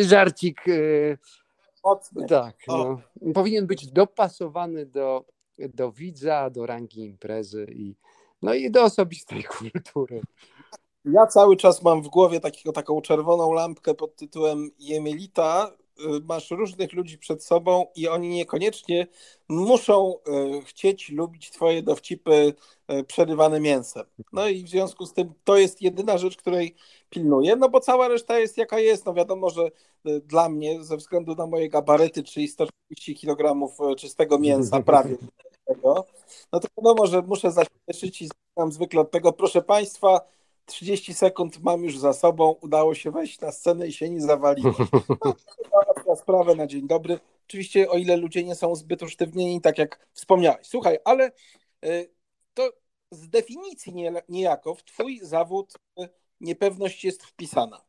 żarcik. 0.00 0.66
Yy, 0.66 1.18
tak, 2.28 2.56
no. 2.68 3.00
powinien 3.34 3.66
być 3.66 3.86
dopasowany 3.86 4.86
do, 4.86 5.24
do 5.58 5.92
widza, 5.92 6.50
do 6.50 6.66
rangi 6.66 7.00
imprezy 7.00 7.66
i, 7.72 7.94
no 8.42 8.54
i 8.54 8.70
do 8.70 8.82
osobistej 8.82 9.44
kultury. 9.58 10.20
Ja 11.04 11.26
cały 11.26 11.56
czas 11.56 11.82
mam 11.82 12.02
w 12.02 12.08
głowie 12.08 12.40
takiego, 12.40 12.72
taką 12.72 13.00
czerwoną 13.00 13.52
lampkę 13.52 13.94
pod 13.94 14.16
tytułem 14.16 14.70
Jemelita. 14.78 15.72
Y, 16.00 16.20
masz 16.24 16.50
różnych 16.50 16.92
ludzi 16.92 17.18
przed 17.18 17.44
sobą 17.44 17.86
i 17.96 18.08
oni 18.08 18.28
niekoniecznie 18.28 19.06
muszą 19.48 20.14
y, 20.58 20.62
chcieć 20.62 21.10
lubić 21.10 21.50
twoje 21.50 21.82
dowcipy 21.82 22.54
y, 22.92 23.04
przerywane 23.04 23.60
mięsem. 23.60 24.04
No 24.32 24.48
i 24.48 24.64
w 24.64 24.68
związku 24.68 25.06
z 25.06 25.12
tym 25.12 25.32
to 25.44 25.56
jest 25.56 25.82
jedyna 25.82 26.18
rzecz, 26.18 26.36
której 26.36 26.76
pilnuję, 27.10 27.56
no 27.56 27.68
bo 27.68 27.80
cała 27.80 28.08
reszta 28.08 28.38
jest 28.38 28.56
jaka 28.56 28.78
jest. 28.78 29.06
No 29.06 29.14
wiadomo, 29.14 29.50
że 29.50 29.70
dla 30.24 30.48
mnie 30.48 30.84
ze 30.84 30.96
względu 30.96 31.34
na 31.34 31.46
moje 31.46 31.68
gabaryty, 31.68 32.22
czyli 32.22 32.48
130 32.48 33.16
kg 33.16 33.68
czystego 33.96 34.38
mięsa 34.38 34.82
prawie 34.92 35.16
tego, 35.66 36.06
no 36.52 36.60
to 36.60 36.68
wiadomo, 36.78 37.06
że 37.06 37.22
muszę 37.22 37.52
zaśpieszyć 37.52 38.22
i 38.22 38.28
znam 38.56 38.72
zwykle 38.72 39.00
od 39.00 39.10
tego, 39.10 39.32
proszę 39.32 39.62
Państwa, 39.62 40.20
30 40.70 41.14
sekund 41.14 41.62
mam 41.62 41.84
już 41.84 41.98
za 41.98 42.12
sobą, 42.12 42.56
udało 42.60 42.94
się 42.94 43.10
wejść 43.10 43.40
na 43.40 43.52
scenę 43.52 43.86
i 43.86 43.92
się 43.92 44.10
nie 44.10 44.20
zawaliło. 44.20 44.74
No, 46.06 46.16
sprawę 46.16 46.54
na 46.54 46.66
dzień 46.66 46.86
dobry. 46.86 47.18
Oczywiście 47.48 47.90
o 47.90 47.96
ile 47.96 48.16
ludzie 48.16 48.44
nie 48.44 48.54
są 48.54 48.74
zbyt 48.74 49.02
usztywnieni, 49.02 49.60
tak 49.60 49.78
jak 49.78 50.08
wspomniałeś. 50.12 50.66
Słuchaj, 50.66 50.98
ale 51.04 51.32
y, 51.84 52.10
to 52.54 52.72
z 53.10 53.28
definicji 53.28 53.94
niejako 54.28 54.74
w 54.74 54.84
twój 54.84 55.20
zawód 55.22 55.74
y, 56.00 56.08
niepewność 56.40 57.04
jest 57.04 57.24
wpisana. 57.24 57.80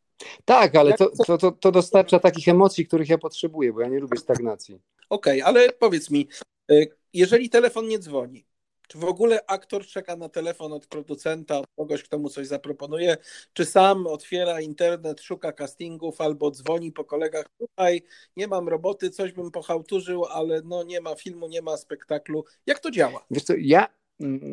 Tak, 0.45 0.75
ale 0.75 0.93
to, 0.93 1.11
to, 1.27 1.37
to, 1.37 1.51
to 1.51 1.71
dostarcza 1.71 2.19
takich 2.19 2.47
emocji, 2.47 2.87
których 2.87 3.09
ja 3.09 3.17
potrzebuję, 3.17 3.73
bo 3.73 3.81
ja 3.81 3.87
nie 3.87 3.99
lubię 3.99 4.17
stagnacji. 4.17 4.79
Okej, 5.09 5.41
okay, 5.41 5.47
ale 5.47 5.69
powiedz 5.69 6.09
mi, 6.09 6.27
y, 6.71 6.89
jeżeli 7.13 7.49
telefon 7.49 7.87
nie 7.87 7.99
dzwoni, 7.99 8.45
czy 8.91 8.97
w 8.97 9.03
ogóle 9.03 9.39
aktor 9.47 9.85
czeka 9.85 10.15
na 10.15 10.29
telefon 10.29 10.73
od 10.73 10.87
producenta, 10.87 11.59
od 11.59 11.65
kogoś, 11.75 12.03
kto 12.03 12.19
mu 12.19 12.29
coś 12.29 12.47
zaproponuje? 12.47 13.17
Czy 13.53 13.65
sam 13.65 14.07
otwiera 14.07 14.61
internet, 14.61 15.21
szuka 15.21 15.51
castingów 15.51 16.21
albo 16.21 16.51
dzwoni 16.51 16.91
po 16.91 17.03
kolegach? 17.03 17.45
Tutaj 17.59 18.01
nie 18.37 18.47
mam 18.47 18.69
roboty, 18.69 19.09
coś 19.09 19.31
bym 19.31 19.51
pochałturzył, 19.51 20.25
ale 20.25 20.61
no 20.65 20.83
nie 20.83 21.01
ma 21.01 21.15
filmu, 21.15 21.47
nie 21.47 21.61
ma 21.61 21.77
spektaklu. 21.77 22.45
Jak 22.65 22.79
to 22.79 22.91
działa? 22.91 23.25
Wiesz 23.31 23.43
co, 23.43 23.53
ja 23.57 23.87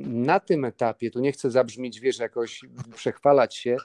na 0.06 0.40
tym 0.40 0.64
etapie, 0.64 1.10
tu 1.10 1.20
nie 1.20 1.32
chcę 1.32 1.50
zabrzmieć, 1.50 2.00
wiesz, 2.00 2.18
jakoś 2.18 2.60
przechwalać 2.94 3.56
się, 3.56 3.76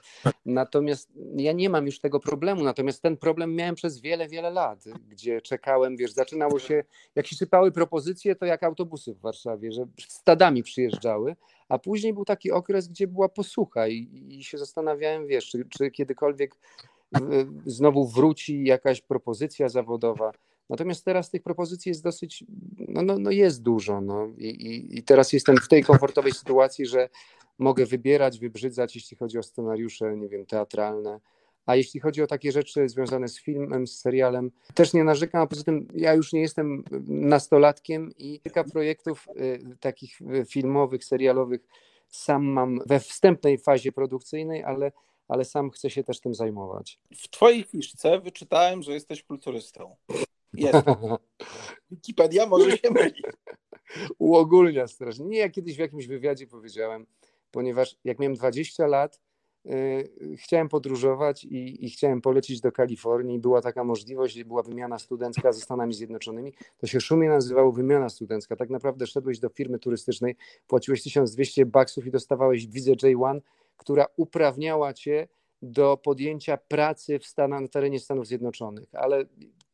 natomiast 0.46 1.12
ja 1.36 1.52
nie 1.52 1.70
mam 1.70 1.86
już 1.86 1.98
tego 1.98 2.20
problemu, 2.20 2.64
natomiast 2.64 3.02
ten 3.02 3.16
problem 3.16 3.54
miałem 3.54 3.74
przez 3.74 4.00
wiele, 4.00 4.28
wiele 4.28 4.50
lat, 4.50 4.84
gdzie 5.08 5.40
czekałem, 5.40 5.96
wiesz, 5.96 6.12
zaczynało 6.12 6.58
się, 6.58 6.84
jak 7.14 7.26
się 7.26 7.36
sypały 7.36 7.72
propozycje, 7.72 8.36
to 8.36 8.46
jak 8.46 8.62
autobusy 8.62 9.14
w 9.14 9.20
Warszawie, 9.20 9.72
że 9.72 9.86
stadami 10.08 10.62
przyjeżdżały, 10.62 11.36
a 11.68 11.78
później 11.78 12.14
był 12.14 12.24
taki 12.24 12.52
okres, 12.52 12.88
gdzie 12.88 13.06
była 13.06 13.28
posłucha 13.28 13.88
i, 13.88 14.26
i 14.28 14.44
się 14.44 14.58
zastanawiałem, 14.58 15.26
wiesz, 15.26 15.48
czy, 15.48 15.64
czy 15.70 15.90
kiedykolwiek 15.90 16.56
znowu 17.66 18.08
wróci 18.08 18.64
jakaś 18.64 19.00
propozycja 19.00 19.68
zawodowa. 19.68 20.32
Natomiast 20.70 21.04
teraz 21.04 21.30
tych 21.30 21.42
propozycji 21.42 21.88
jest 21.88 22.02
dosyć, 22.02 22.44
no, 22.88 23.02
no, 23.02 23.18
no 23.18 23.30
jest 23.30 23.62
dużo. 23.62 24.00
No. 24.00 24.26
I, 24.38 24.48
i, 24.48 24.98
I 24.98 25.02
teraz 25.02 25.32
jestem 25.32 25.56
w 25.56 25.68
tej 25.68 25.82
komfortowej 25.84 26.32
sytuacji, 26.32 26.86
że 26.86 27.08
mogę 27.58 27.86
wybierać, 27.86 28.38
wybrzydzać, 28.38 28.94
jeśli 28.94 29.16
chodzi 29.16 29.38
o 29.38 29.42
scenariusze, 29.42 30.16
nie 30.16 30.28
wiem, 30.28 30.46
teatralne. 30.46 31.20
A 31.66 31.76
jeśli 31.76 32.00
chodzi 32.00 32.22
o 32.22 32.26
takie 32.26 32.52
rzeczy 32.52 32.88
związane 32.88 33.28
z 33.28 33.40
filmem, 33.40 33.86
z 33.86 34.00
serialem, 34.00 34.50
też 34.74 34.92
nie 34.92 35.04
narzekam, 35.04 35.42
a 35.42 35.46
poza 35.46 35.64
tym 35.64 35.88
ja 35.94 36.14
już 36.14 36.32
nie 36.32 36.40
jestem 36.40 36.84
nastolatkiem 37.06 38.10
i 38.18 38.40
kilka 38.40 38.64
projektów 38.64 39.28
y, 39.36 39.76
takich 39.80 40.20
y, 40.20 40.44
filmowych, 40.44 41.04
serialowych 41.04 41.66
sam 42.08 42.44
mam 42.44 42.80
we 42.86 43.00
wstępnej 43.00 43.58
fazie 43.58 43.92
produkcyjnej, 43.92 44.64
ale, 44.64 44.92
ale 45.28 45.44
sam 45.44 45.70
chcę 45.70 45.90
się 45.90 46.04
też 46.04 46.20
tym 46.20 46.34
zajmować. 46.34 46.98
W 47.16 47.28
Twojej 47.28 47.64
fiszce 47.64 48.20
wyczytałem, 48.20 48.82
że 48.82 48.92
jesteś 48.92 49.22
kulturystą. 49.22 49.96
Jest. 50.56 50.86
Wikipedia 51.90 52.46
może 52.46 52.76
się 52.76 52.90
mylić. 52.90 53.22
Uogólnia 54.18 54.86
strasznie. 54.86 55.26
Nie, 55.26 55.38
ja 55.38 55.50
kiedyś 55.50 55.76
w 55.76 55.78
jakimś 55.78 56.06
wywiadzie 56.06 56.46
powiedziałem, 56.46 57.06
ponieważ 57.50 57.96
jak 58.04 58.18
miałem 58.18 58.34
20 58.34 58.86
lat, 58.86 59.20
yy, 59.64 60.36
chciałem 60.36 60.68
podróżować 60.68 61.44
i, 61.44 61.84
i, 61.86 61.90
chciałem 61.90 62.20
polecieć 62.20 62.60
do 62.60 62.72
Kalifornii. 62.72 63.38
Była 63.38 63.60
taka 63.60 63.84
możliwość, 63.84 64.44
była 64.44 64.62
wymiana 64.62 64.98
studencka 64.98 65.52
ze 65.52 65.60
Stanami 65.60 65.94
Zjednoczonymi. 65.94 66.52
To 66.78 66.86
się 66.86 67.00
szumnie 67.00 67.28
nazywało 67.28 67.72
wymiana 67.72 68.08
studencka. 68.08 68.56
Tak 68.56 68.70
naprawdę 68.70 69.06
szedłeś 69.06 69.38
do 69.38 69.48
firmy 69.48 69.78
turystycznej, 69.78 70.36
płaciłeś 70.66 71.02
1200 71.02 71.66
baksów 71.66 72.06
i 72.06 72.10
dostawałeś 72.10 72.66
wizę 72.66 72.92
J1, 72.92 73.40
która 73.76 74.06
uprawniała 74.16 74.92
cię 74.92 75.28
do 75.62 75.96
podjęcia 75.96 76.56
pracy 76.56 77.18
w 77.18 77.26
Stanach, 77.26 77.60
na 77.60 77.68
terenie 77.68 78.00
Stanów 78.00 78.26
Zjednoczonych, 78.26 78.94
ale 78.94 79.24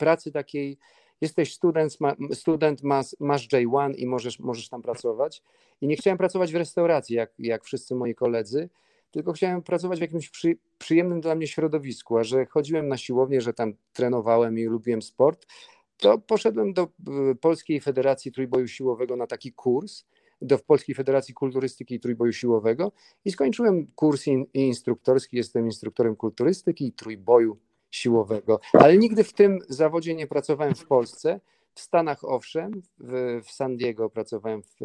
pracy 0.01 0.33
takiej, 0.33 0.79
jesteś 1.21 1.55
student, 1.55 1.99
student 2.33 2.83
masz, 2.83 3.17
masz 3.21 3.49
J1 3.49 3.95
i 3.97 4.07
możesz, 4.07 4.39
możesz 4.39 4.69
tam 4.69 4.83
pracować. 4.83 5.43
I 5.81 5.87
nie 5.87 5.97
chciałem 5.97 6.19
pracować 6.19 6.53
w 6.53 6.57
restauracji, 6.57 7.17
jak, 7.17 7.33
jak 7.39 7.65
wszyscy 7.65 7.95
moi 7.95 8.15
koledzy, 8.15 8.69
tylko 9.11 9.33
chciałem 9.33 9.63
pracować 9.63 9.99
w 9.99 10.03
jakimś 10.03 10.31
przy, 10.31 10.59
przyjemnym 10.79 11.21
dla 11.21 11.35
mnie 11.35 11.47
środowisku, 11.47 12.19
a 12.19 12.25
że 12.25 12.47
chodziłem 12.47 12.89
na 12.89 12.97
siłownię, 12.97 13.41
że 13.41 13.53
tam 13.53 13.73
trenowałem 13.93 14.59
i 14.59 14.65
lubiłem 14.65 15.03
sport, 15.03 15.47
to 15.97 16.19
poszedłem 16.19 16.73
do 16.73 16.89
y, 17.33 17.35
Polskiej 17.35 17.81
Federacji 17.81 18.33
Trójboju 18.33 18.69
Siłowego 18.69 19.17
na 19.17 19.27
taki 19.27 19.53
kurs, 19.53 20.05
do 20.43 20.59
Polskiej 20.59 20.95
Federacji 20.95 21.35
Kulturystyki 21.35 21.95
i 21.95 22.01
Trójboju 22.01 22.33
Siłowego 22.33 22.93
i 23.25 23.31
skończyłem 23.31 23.87
kurs 23.95 24.27
in, 24.27 24.47
instruktorski, 24.55 25.37
jestem 25.37 25.67
instruktorem 25.67 26.17
kulturystyki 26.17 26.87
i 26.87 26.93
trójboju 26.93 27.59
siłowego, 27.91 28.61
ale 28.73 28.99
nigdy 28.99 29.25
w 29.25 29.33
tym 29.33 29.59
zawodzie 29.69 30.15
nie 30.15 30.27
pracowałem 30.27 30.75
w 30.75 30.87
Polsce. 30.87 31.41
W 31.75 31.81
Stanach 31.81 32.25
owszem, 32.25 32.83
w, 32.99 33.41
w 33.45 33.51
San 33.51 33.77
Diego 33.77 34.11
pracowałem 34.11 34.63
w, 34.63 34.77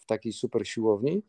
w 0.00 0.06
takiej 0.06 0.32
super 0.32 0.68
siłowni, 0.68 1.22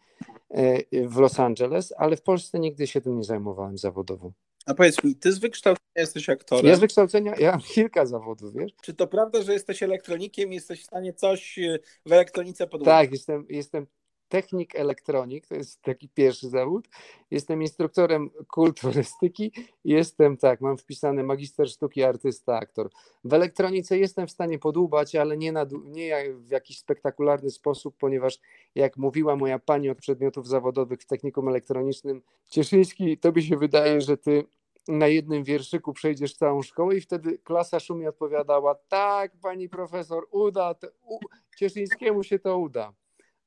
e, 0.50 1.08
w 1.08 1.18
Los 1.18 1.40
Angeles, 1.40 1.94
ale 1.98 2.16
w 2.16 2.22
Polsce 2.22 2.60
nigdy 2.60 2.88
się 2.88 3.02
tym 3.02 3.18
nie 3.18 3.24
zajmowałem 3.24 3.78
zawodowo. 3.78 4.32
A 4.66 4.74
powiedz 4.74 5.04
mi, 5.04 5.16
ty 5.16 5.32
z 5.32 5.40
wykształcenia 5.40 5.88
jesteś 5.96 6.30
aktorem. 6.30 6.66
Ja 6.66 6.76
z 6.76 6.80
wykształcenia, 6.80 7.36
ja 7.40 7.52
mam 7.52 7.62
kilka 7.62 8.06
zawodów, 8.06 8.54
wiesz? 8.54 8.72
Czy 8.82 8.94
to 8.94 9.08
prawda, 9.08 9.42
że 9.42 9.54
jesteś 9.54 9.84
elektronikiem 9.84 10.52
i 10.52 10.56
jesteś 10.56 10.82
w 10.82 10.86
stanie 10.86 11.14
coś 11.14 11.60
w 12.06 12.12
elektronice 12.12 12.68
podłączyć? 12.68 12.92
Tak, 12.92 13.12
jestem, 13.12 13.46
jestem 13.50 13.88
technik 14.30 14.76
elektronik, 14.76 15.48
to 15.48 15.56
jest 15.56 15.82
taki 15.82 16.10
pierwszy 16.10 16.50
zawód. 16.50 16.88
Jestem 17.32 17.62
instruktorem 17.62 18.30
kulturystyki, 18.52 19.52
jestem 19.86 20.38
tak, 20.38 20.62
mam 20.62 20.78
wpisany 20.78 21.24
magister 21.24 21.70
sztuki, 21.70 22.04
artysta, 22.04 22.58
aktor. 22.58 22.90
W 23.24 23.34
elektronice 23.34 23.98
jestem 23.98 24.28
w 24.28 24.32
stanie 24.32 24.60
podłubać, 24.60 25.16
ale 25.16 25.38
nie, 25.38 25.52
na, 25.52 25.66
nie 25.84 26.34
w 26.34 26.50
jakiś 26.50 26.80
spektakularny 26.80 27.50
sposób, 27.50 27.96
ponieważ 27.98 28.40
jak 28.76 28.98
mówiła 28.98 29.36
moja 29.36 29.60
pani 29.60 29.90
od 29.90 29.98
przedmiotów 29.98 30.48
zawodowych 30.48 31.00
w 31.02 31.06
technikum 31.06 31.48
elektronicznym, 31.48 32.22
Cieszyński, 32.48 33.18
tobie 33.18 33.42
się 33.42 33.58
wydaje, 33.58 34.02
że 34.02 34.18
ty 34.18 34.44
na 34.88 35.08
jednym 35.08 35.44
wierszyku 35.44 35.94
przejdziesz 35.94 36.34
całą 36.34 36.62
szkołę 36.62 36.96
i 36.96 37.02
wtedy 37.02 37.38
klasa 37.38 37.80
szumie 37.80 38.10
odpowiadała, 38.10 38.76
tak 38.76 39.32
pani 39.42 39.70
profesor, 39.70 40.28
uda, 40.32 40.74
to, 40.74 40.88
u, 41.08 41.20
Cieszyńskiemu 41.58 42.24
się 42.24 42.40
to 42.40 42.58
uda 42.58 42.94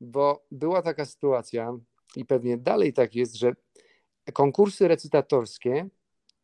bo 0.01 0.45
była 0.51 0.83
taka 0.83 1.05
sytuacja 1.05 1.73
i 2.17 2.25
pewnie 2.25 2.59
dalej 2.59 2.93
tak 2.93 3.15
jest, 3.15 3.35
że 3.35 3.53
konkursy 4.33 4.89
recytatorskie 4.89 5.89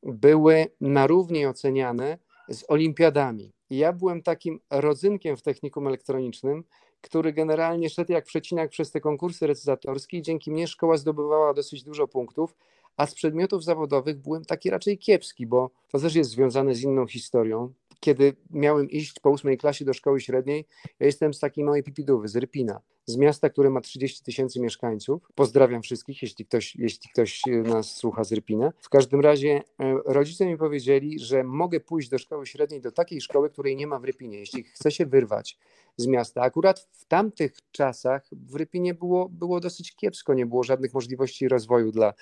były 0.02 0.66
na 0.80 1.06
równi 1.06 1.46
oceniane 1.46 2.18
z 2.48 2.64
olimpiadami. 2.68 3.52
Ja 3.70 3.92
byłem 3.92 4.22
takim 4.22 4.60
rodzynkiem 4.70 5.36
w 5.36 5.42
technikum 5.42 5.86
elektronicznym, 5.86 6.64
który 7.00 7.32
generalnie 7.32 7.90
szedł 7.90 8.12
jak 8.12 8.25
przecinak 8.25 8.70
przez 8.70 8.90
te 8.90 9.00
konkursy 9.00 9.46
recytatorskie 9.46 10.18
i 10.18 10.22
dzięki 10.22 10.50
mnie 10.50 10.68
szkoła 10.68 10.96
zdobywała 10.96 11.54
dosyć 11.54 11.82
dużo 11.82 12.08
punktów, 12.08 12.56
a 12.96 13.06
z 13.06 13.14
przedmiotów 13.14 13.64
zawodowych 13.64 14.18
byłem 14.18 14.44
taki 14.44 14.70
raczej 14.70 14.98
kiepski, 14.98 15.46
bo 15.46 15.70
to 15.88 15.98
też 15.98 16.14
jest 16.14 16.30
związane 16.30 16.75
z 16.75 16.82
inną 16.82 17.06
historią 17.06 17.72
kiedy 18.00 18.37
miałem 18.50 18.91
iść 18.91 19.21
po 19.21 19.31
ósmej 19.31 19.59
klasie 19.59 19.85
do 19.85 19.93
szkoły 19.93 20.21
średniej, 20.21 20.67
ja 21.00 21.07
jestem 21.07 21.35
z 21.35 21.41
takiej 21.41 21.65
małej 21.65 21.83
pipidówy, 21.83 22.29
z 22.29 22.37
Rypina, 22.37 22.81
z 23.07 23.17
miasta, 23.17 23.50
które 23.50 23.71
ma 23.71 23.81
30 23.81 24.23
tysięcy 24.25 24.61
mieszkańców. 24.61 25.23
Pozdrawiam 25.35 25.83
wszystkich, 25.83 26.23
jeśli 26.23 26.45
ktoś, 26.45 26.76
jeśli 26.76 27.11
ktoś 27.11 27.43
nas 27.65 27.95
słucha 27.95 28.25
z 28.25 28.33
Rypina. 28.33 28.73
W 28.81 28.88
każdym 28.88 29.21
razie 29.21 29.62
e, 29.81 29.95
rodzice 30.07 30.47
mi 30.47 30.57
powiedzieli, 30.57 31.19
że 31.19 31.45
mogę 31.45 31.81
pójść 31.81 32.09
do 32.09 32.19
szkoły 32.19 32.47
średniej, 32.47 32.81
do 32.81 32.93
takiej 32.93 33.21
szkoły, 33.21 33.50
której 33.50 33.76
nie 33.76 33.87
ma 33.87 33.99
w 33.99 34.05
Rypinie, 34.05 34.38
jeśli 34.38 34.65
chcę 34.65 34.91
się 34.91 35.07
wyrwać 35.07 35.59
z 35.97 36.07
miasta. 36.07 36.43
Akurat 36.43 36.88
w 36.93 37.05
tamtych 37.05 37.53
czasach 37.73 38.29
w 38.33 38.55
Rypinie 38.55 38.95
było, 38.95 39.29
było 39.29 39.61
dosyć 39.61 39.97
kiepsko, 39.97 40.35
nie 40.35 40.47
było 40.47 40.62
żadnych 40.62 40.95
możliwości 40.95 41.49
rozwoju 41.49 41.93
dla 41.93 42.15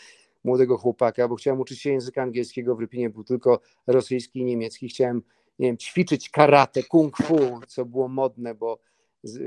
młodego 0.45 0.79
chłopaka, 0.79 1.29
bo 1.29 1.35
chciałem 1.35 1.61
uczyć 1.61 1.81
się 1.81 1.91
języka 1.91 2.23
angielskiego, 2.23 2.77
w 2.77 2.81
Rypinie 2.81 3.11
był 3.11 3.25
tylko 3.25 3.61
rosyjski 3.87 4.39
i 4.39 4.45
niemiecki. 4.45 4.89
Chciałem 4.89 5.23
nie 5.59 5.67
wiem, 5.67 5.77
ćwiczyć 5.77 6.31
karate, 6.31 6.83
kung 6.83 7.17
fu, 7.17 7.61
co 7.69 7.85
było 7.85 8.09
modne, 8.09 8.55
bo 8.55 8.79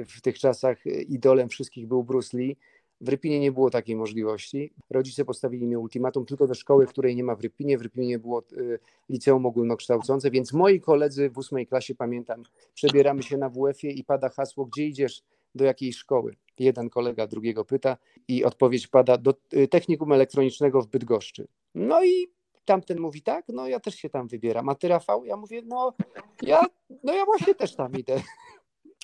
w 0.08 0.22
tych 0.22 0.40
czasach 0.40 0.86
idolem 0.86 1.50
wszystkich 1.50 1.88
był 1.88 2.04
Bruce 2.04 2.38
Lee, 2.38 2.58
W 3.02 3.10
Rypinie 3.10 3.40
nie 3.40 3.52
było 3.52 3.70
takiej 3.70 3.96
możliwości. 3.96 4.74
Rodzice 4.90 5.26
postawili 5.26 5.68
mi 5.68 5.78
ultimatum 5.78 6.26
tylko 6.26 6.48
do 6.48 6.54
szkoły, 6.54 6.88
której 6.88 7.16
nie 7.16 7.24
ma 7.24 7.36
w 7.36 7.42
Rypinie. 7.42 7.78
W 7.78 7.82
Rypinie 7.82 8.08
nie 8.08 8.20
było 8.20 8.44
y, 8.54 8.80
liceum 9.10 9.46
ogólnokształcące, 9.46 10.32
więc 10.32 10.54
moi 10.54 10.82
koledzy 10.82 11.30
w 11.30 11.38
ósmej 11.38 11.68
klasie, 11.68 11.96
pamiętam, 11.96 12.44
przebieramy 12.74 13.24
się 13.24 13.38
na 13.38 13.50
WF-ie 13.50 13.94
i 13.94 14.04
pada 14.04 14.30
hasło, 14.30 14.66
gdzie 14.66 14.86
idziesz, 14.86 15.22
do 15.56 15.66
jakiej 15.66 15.94
szkoły. 15.94 16.36
Jeden 16.60 16.90
kolega 16.90 17.28
drugiego 17.28 17.66
pyta 17.66 17.98
i 18.28 18.44
odpowiedź 18.44 18.88
pada 18.88 19.18
do 19.18 19.34
y, 19.54 19.68
technikum 19.68 20.12
elektronicznego 20.12 20.82
w 20.82 20.88
Bydgoszczy. 20.88 21.48
No 21.76 22.04
i 22.04 22.28
tamten 22.68 23.00
mówi 23.00 23.22
tak, 23.22 23.46
no 23.48 23.68
ja 23.68 23.80
też 23.80 23.96
się 23.96 24.10
tam 24.10 24.28
wybieram. 24.28 24.70
A 24.70 24.76
ty 24.76 24.88
Rafał? 24.88 25.26
Ja 25.26 25.38
mówię, 25.38 25.62
no 25.66 25.94
ja, 26.42 26.66
no 27.04 27.14
ja 27.14 27.26
właśnie 27.26 27.56
też 27.56 27.76
tam 27.76 27.94
idę. 27.94 28.22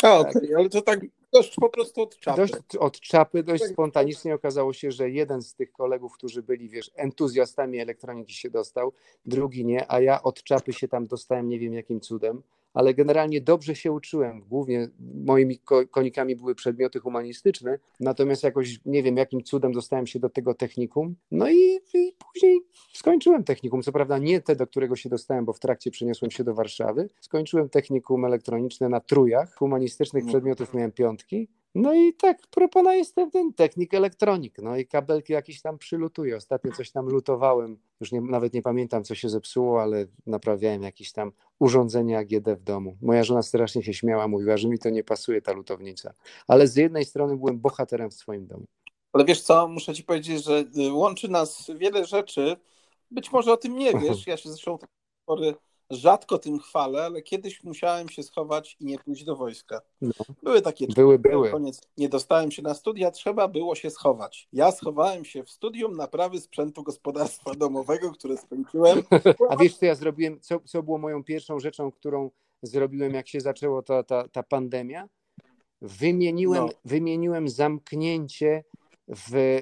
A, 0.03 0.20
okej, 0.20 0.32
okay, 0.32 0.58
ale 0.58 0.70
to 0.70 0.82
tak 0.82 1.00
dość 1.32 1.55
po 1.55 1.70
prostu 1.70 2.01
od 2.01 2.20
czapy. 2.20 2.41
Dość 2.41 2.53
od 2.79 3.00
czapy, 3.00 3.43
dość 3.43 3.63
spontanicznie 3.63 4.36
okazało 4.36 4.74
się, 4.74 4.91
że 4.91 5.10
jeden 5.10 5.41
z 5.41 5.55
tych 5.55 5.72
kolegów, 5.72 6.13
którzy 6.13 6.43
byli, 6.43 6.70
wiesz, 6.70 6.91
entuzjastami 6.96 7.79
elektroniki 7.79 8.34
się 8.34 8.50
dostał, 8.50 8.93
drugi 9.25 9.65
nie, 9.65 9.91
a 9.91 10.01
ja 10.01 10.24
od 10.24 10.43
czapy 10.43 10.74
się 10.74 10.88
tam 10.88 11.08
dostałem 11.08 11.50
nie 11.50 11.60
wiem 11.60 11.74
jakim 11.74 12.01
cudem 12.01 12.43
ale 12.74 12.94
generalnie 12.94 13.42
dobrze 13.42 13.75
się 13.75 13.92
uczyłem. 13.92 14.42
Głównie 14.50 14.89
moimi 15.25 15.60
konikami 15.92 16.36
były 16.36 16.56
przedmioty 16.56 17.00
humanistyczne, 17.00 17.80
natomiast 18.00 18.44
jakoś 18.44 18.80
nie 18.86 19.03
wiem, 19.03 19.18
jakim 19.18 19.44
cudem 19.44 19.72
dostałem 19.72 20.08
się 20.08 20.20
do 20.20 20.30
tego 20.30 20.53
technikum. 20.53 21.15
No 21.32 21.50
i, 21.50 21.80
i 21.94 22.15
później 22.34 22.62
skończyłem 22.94 23.44
technikum. 23.44 23.84
Co 23.84 23.92
prawda 23.92 24.18
nie 24.18 24.42
te, 24.42 24.56
do 24.56 24.68
którego 24.68 24.96
się 24.96 25.10
dostałem, 25.10 25.46
bo 25.46 25.53
w 25.53 25.60
trakcie 25.60 25.92
przeniosłem 25.92 26.32
się 26.32 26.44
do 26.44 26.53
Warszawy. 26.53 27.10
Skończyłem 27.22 27.70
technikum 27.70 28.25
elektroniczne 28.25 28.89
na 28.89 29.00
trójach. 29.00 29.56
Humanistycznych 29.56 30.24
no. 30.24 30.30
przedmiotów 30.30 30.74
miałem 30.74 30.92
piątki. 30.92 31.48
No 31.75 31.94
i 31.94 32.13
tak, 32.13 32.48
propona 32.48 32.94
jestem 32.94 33.32
ten 33.32 33.53
technik 33.53 33.94
elektronik, 33.94 34.58
no 34.58 34.77
i 34.77 34.88
kabelki 34.88 35.34
jakieś 35.34 35.62
tam 35.62 35.77
przylutuje. 35.77 36.38
Ostatnio 36.38 36.72
coś 36.72 36.92
tam 36.92 37.06
lutowałem, 37.06 37.77
już 38.00 38.12
nie, 38.12 38.22
nawet 38.22 38.53
nie 38.53 38.62
pamiętam, 38.62 39.03
co 39.03 39.15
się 39.15 39.30
zepsuło, 39.30 39.82
ale 39.82 40.06
naprawiałem 40.25 40.84
jakieś 40.84 41.12
tam 41.12 41.32
urządzenia 41.60 42.20
AGD 42.20 42.50
w 42.50 42.63
domu. 42.63 42.98
Moja 43.01 43.24
żona 43.24 43.42
strasznie 43.42 43.84
się 43.84 43.94
śmiała, 43.94 44.27
mówiła, 44.27 44.58
że 44.58 44.70
mi 44.70 44.80
to 44.80 44.89
nie 44.89 45.03
pasuje, 45.03 45.42
ta 45.42 45.53
lutownica. 45.53 46.13
Ale 46.48 46.68
z 46.68 46.75
jednej 46.75 47.06
strony 47.06 47.38
byłem 47.38 47.60
bohaterem 47.60 48.10
w 48.10 48.13
swoim 48.13 48.48
domu. 48.48 48.65
Ale 49.13 49.25
wiesz 49.25 49.42
co, 49.42 49.68
muszę 49.68 49.94
ci 49.94 50.03
powiedzieć, 50.03 50.44
że 50.44 50.63
y, 50.77 50.92
łączy 50.92 51.30
nas 51.30 51.72
wiele 51.75 52.06
rzeczy. 52.06 52.56
Być 53.12 53.32
może 53.32 53.53
o 53.53 53.58
tym 53.58 53.75
nie 53.75 53.94
wiesz, 54.00 54.27
ja 54.27 54.38
się 54.38 54.50
zresztą 54.50 54.77
tak 54.77 54.89
pory 55.25 55.56
rzadko 55.89 56.37
tym 56.39 56.59
chwalę, 56.59 57.03
ale 57.03 57.21
kiedyś 57.21 57.63
musiałem 57.63 58.09
się 58.09 58.23
schować 58.23 58.77
i 58.79 58.85
nie 58.85 58.99
pójść 58.99 59.23
do 59.23 59.35
wojska. 59.35 59.81
No. 60.01 60.11
Były 60.43 60.61
takie 60.61 60.87
były, 60.87 61.19
były. 61.19 61.51
koniec 61.51 61.81
nie 61.97 62.09
dostałem 62.09 62.51
się 62.51 62.61
na 62.61 62.73
studia, 62.73 63.11
trzeba 63.11 63.47
było 63.47 63.75
się 63.75 63.89
schować. 63.89 64.47
Ja 64.53 64.71
schowałem 64.71 65.25
się 65.25 65.43
w 65.43 65.49
studium 65.49 65.95
naprawy 65.95 66.39
sprzętu 66.39 66.83
gospodarstwa 66.83 67.55
domowego, 67.55 68.11
które 68.11 68.37
skończyłem. 68.37 69.03
A 69.49 69.57
wiesz 69.57 69.77
co 69.77 69.85
ja 69.85 69.95
zrobiłem, 69.95 70.39
co, 70.41 70.59
co 70.59 70.83
było 70.83 70.97
moją 70.97 71.23
pierwszą 71.23 71.59
rzeczą, 71.59 71.91
którą 71.91 72.31
zrobiłem 72.61 73.13
jak 73.13 73.27
się 73.27 73.41
zaczęła 73.41 73.81
ta, 73.81 74.03
ta, 74.03 74.27
ta 74.27 74.43
pandemia? 74.43 75.09
Wymieniłem, 75.81 76.65
no. 76.65 76.69
wymieniłem 76.85 77.49
zamknięcie 77.49 78.63
w, 79.07 79.35
y, 79.35 79.61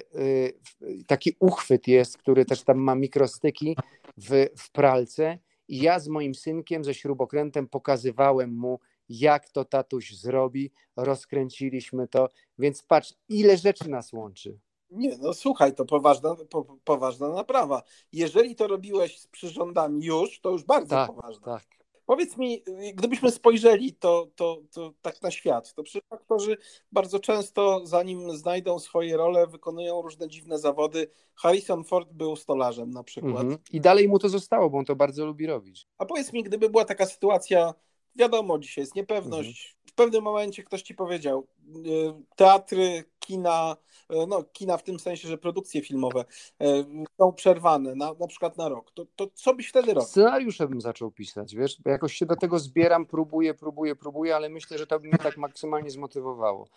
w, 0.63 1.03
taki 1.07 1.35
uchwyt 1.39 1.87
jest, 1.87 2.17
który 2.17 2.45
też 2.45 2.63
tam 2.63 2.77
ma 2.77 2.95
mikrostyki 2.95 3.75
w, 4.17 4.47
w 4.57 4.71
pralce 4.71 5.37
i 5.67 5.81
ja 5.81 5.99
z 5.99 6.07
moim 6.07 6.35
synkiem, 6.35 6.83
ze 6.83 6.93
śrubokrętem 6.93 7.67
pokazywałem 7.67 8.55
mu, 8.55 8.79
jak 9.09 9.49
to 9.49 9.65
tatuś 9.65 10.13
zrobi, 10.13 10.71
rozkręciliśmy 10.95 12.07
to, 12.07 12.29
więc 12.57 12.83
patrz, 12.83 13.13
ile 13.29 13.57
rzeczy 13.57 13.89
nas 13.89 14.13
łączy. 14.13 14.59
Nie, 14.91 15.17
no 15.17 15.33
słuchaj, 15.33 15.75
to 15.75 15.85
poważna, 15.85 16.35
po, 16.49 16.77
poważna 16.83 17.29
naprawa. 17.29 17.83
Jeżeli 18.11 18.55
to 18.55 18.67
robiłeś 18.67 19.19
z 19.19 19.27
przyrządami 19.27 20.05
już, 20.05 20.41
to 20.41 20.49
już 20.49 20.63
bardzo 20.63 20.89
tak, 20.89 21.07
poważne. 21.07 21.45
Tak. 21.45 21.80
Powiedz 22.11 22.37
mi, 22.37 22.63
gdybyśmy 22.93 23.31
spojrzeli 23.31 23.93
to, 23.93 24.27
to, 24.35 24.61
to 24.71 24.93
tak 25.01 25.21
na 25.21 25.31
świat, 25.31 25.73
to 25.73 25.83
przecież 25.83 26.01
aktorzy 26.09 26.57
bardzo 26.91 27.19
często, 27.19 27.85
zanim 27.85 28.37
znajdą 28.37 28.79
swoje 28.79 29.17
role, 29.17 29.47
wykonują 29.47 30.01
różne 30.01 30.27
dziwne 30.27 30.59
zawody. 30.59 31.07
Harrison 31.35 31.83
Ford 31.83 32.13
był 32.13 32.35
stolarzem 32.35 32.91
na 32.91 33.03
przykład. 33.03 33.43
Mhm. 33.43 33.57
I 33.71 33.81
dalej 33.81 34.07
mu 34.07 34.19
to 34.19 34.29
zostało, 34.29 34.69
bo 34.69 34.77
on 34.77 34.85
to 34.85 34.95
bardzo 34.95 35.25
lubi 35.25 35.45
robić. 35.47 35.87
A 35.97 36.05
powiedz 36.05 36.33
mi, 36.33 36.43
gdyby 36.43 36.69
była 36.69 36.85
taka 36.85 37.05
sytuacja, 37.05 37.73
wiadomo, 38.15 38.59
dzisiaj 38.59 38.81
jest 38.81 38.95
niepewność, 38.95 39.49
mhm. 39.49 39.91
w 39.91 39.93
pewnym 39.93 40.23
momencie 40.23 40.63
ktoś 40.63 40.81
ci 40.81 40.95
powiedział, 40.95 41.47
y, 41.85 42.13
teatry, 42.35 43.03
kina, 43.21 43.77
e, 44.09 44.25
no 44.27 44.43
kina 44.43 44.77
w 44.77 44.83
tym 44.83 44.99
sensie, 44.99 45.27
że 45.27 45.37
produkcje 45.37 45.81
filmowe 45.81 46.25
e, 46.61 46.83
są 47.17 47.33
przerwane, 47.33 47.95
na, 47.95 48.13
na 48.19 48.27
przykład 48.27 48.57
na 48.57 48.69
rok, 48.69 48.91
to, 48.91 49.05
to 49.15 49.27
co 49.33 49.53
byś 49.53 49.69
wtedy 49.69 49.93
robił? 49.93 50.09
Scenariusze 50.09 50.67
bym 50.67 50.81
zaczął 50.81 51.11
pisać, 51.11 51.55
wiesz, 51.55 51.77
jakoś 51.85 52.13
się 52.13 52.25
do 52.25 52.35
tego 52.35 52.59
zbieram, 52.59 53.05
próbuję, 53.05 53.53
próbuję, 53.53 53.95
próbuję, 53.95 54.35
ale 54.35 54.49
myślę, 54.49 54.77
że 54.77 54.87
to 54.87 54.99
by 54.99 55.07
mnie 55.07 55.17
tak 55.17 55.37
maksymalnie 55.37 55.91
zmotywowało. 55.91 56.67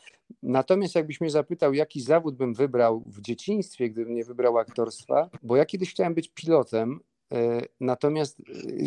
Natomiast 0.42 0.94
jakbyś 0.94 1.20
mnie 1.20 1.30
zapytał, 1.30 1.74
jaki 1.74 2.00
zawód 2.00 2.36
bym 2.36 2.54
wybrał 2.54 3.02
w 3.06 3.20
dzieciństwie, 3.20 3.90
gdybym 3.90 4.14
nie 4.14 4.24
wybrał 4.24 4.58
aktorstwa, 4.58 5.30
bo 5.42 5.56
ja 5.56 5.64
kiedyś 5.64 5.90
chciałem 5.90 6.14
być 6.14 6.28
pilotem, 6.28 7.00
e, 7.32 7.60
Natomiast 7.80 8.42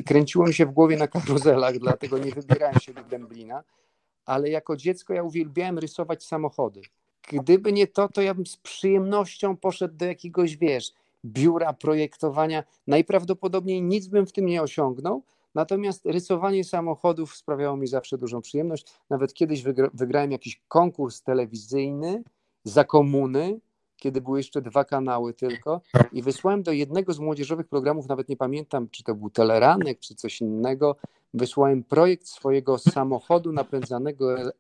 kręciło 0.06 0.48
mi 0.48 0.54
się 0.54 0.66
w 0.66 0.72
głowie 0.72 0.98
na 0.98 1.08
karuzelach, 1.08 1.78
dlatego 1.88 2.18
nie 2.18 2.32
wybierałem 2.32 2.80
się 2.80 2.94
do 2.94 3.04
Dęblina, 3.04 3.64
ale 4.26 4.50
jako 4.50 4.76
dziecko 4.76 5.14
ja 5.14 5.24
uwielbiałem 5.24 5.80
rysować 5.80 6.24
samochody 6.24 6.82
gdyby 7.28 7.74
nie 7.74 7.88
to, 7.88 8.10
to 8.10 8.22
ja 8.22 8.34
bym 8.34 8.46
z 8.46 8.58
przyjemnością 8.58 9.58
poszedł 9.58 9.96
do 9.98 10.06
jakiegoś, 10.06 10.58
wiesz, 10.58 10.94
biura 11.26 11.74
projektowania. 11.74 12.64
Najprawdopodobniej 12.88 13.82
nic 13.82 14.08
bym 14.08 14.28
w 14.28 14.32
tym 14.32 14.46
nie 14.46 14.62
osiągnął, 14.62 15.24
natomiast 15.56 16.06
rysowanie 16.06 16.64
samochodów 16.64 17.36
sprawiało 17.36 17.78
mi 17.78 17.88
zawsze 17.88 18.18
dużą 18.18 18.42
przyjemność. 18.42 18.94
Nawet 19.10 19.34
kiedyś 19.34 19.64
wygra 19.64 19.90
wygrałem 19.94 20.32
jakiś 20.32 20.62
konkurs 20.68 21.22
telewizyjny 21.22 22.24
za 22.64 22.84
komuny, 22.84 23.60
kiedy 23.98 24.22
były 24.22 24.40
jeszcze 24.40 24.62
dwa 24.62 24.86
kanały 24.86 25.34
tylko 25.34 25.82
i 26.12 26.22
wysłałem 26.22 26.64
do 26.64 26.72
jednego 26.72 27.14
z 27.14 27.20
młodzieżowych 27.20 27.68
programów, 27.68 28.08
nawet 28.08 28.30
nie 28.30 28.38
pamiętam, 28.38 28.90
czy 28.90 29.04
to 29.04 29.16
był 29.16 29.30
Teleranek, 29.30 30.00
czy 30.00 30.16
coś 30.16 30.42
innego, 30.42 30.96
wysłałem 31.34 31.84
projekt 31.84 32.28
swojego 32.28 32.78
samochodu 32.78 33.52
napędzanego 33.52 34.40
e, 34.40 34.54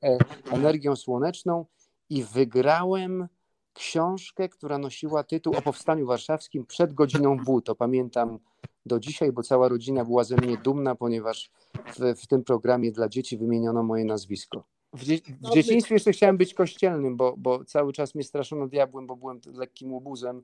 energią 0.51 0.95
słoneczną 0.95 1.65
i 2.09 2.23
wygrałem 2.23 3.27
książkę, 3.73 4.49
która 4.49 4.77
nosiła 4.77 5.23
tytuł 5.23 5.55
o 5.57 5.61
Powstaniu 5.61 6.05
Warszawskim 6.05 6.65
przed 6.65 6.93
godziną 6.93 7.37
W. 7.37 7.61
To 7.61 7.75
pamiętam 7.75 8.39
do 8.85 8.99
dzisiaj, 8.99 9.31
bo 9.31 9.43
cała 9.43 9.67
rodzina 9.67 10.05
była 10.05 10.23
ze 10.23 10.35
mnie 10.35 10.57
dumna, 10.57 10.95
ponieważ 10.95 11.51
w, 11.95 12.21
w 12.21 12.27
tym 12.27 12.43
programie 12.43 12.91
dla 12.91 13.09
dzieci 13.09 13.37
wymieniono 13.37 13.83
moje 13.83 14.05
nazwisko. 14.05 14.63
W, 14.93 15.03
dzie 15.03 15.17
w 15.17 15.53
dzieciństwie 15.53 15.95
jeszcze 15.95 16.11
chciałem 16.11 16.37
być 16.37 16.53
kościelnym, 16.53 17.17
bo, 17.17 17.35
bo 17.37 17.65
cały 17.65 17.93
czas 17.93 18.15
mnie 18.15 18.23
straszono 18.23 18.67
diabłem, 18.67 19.07
bo 19.07 19.15
byłem 19.15 19.39
lekkim 19.53 19.93
łobuzem, 19.93 20.43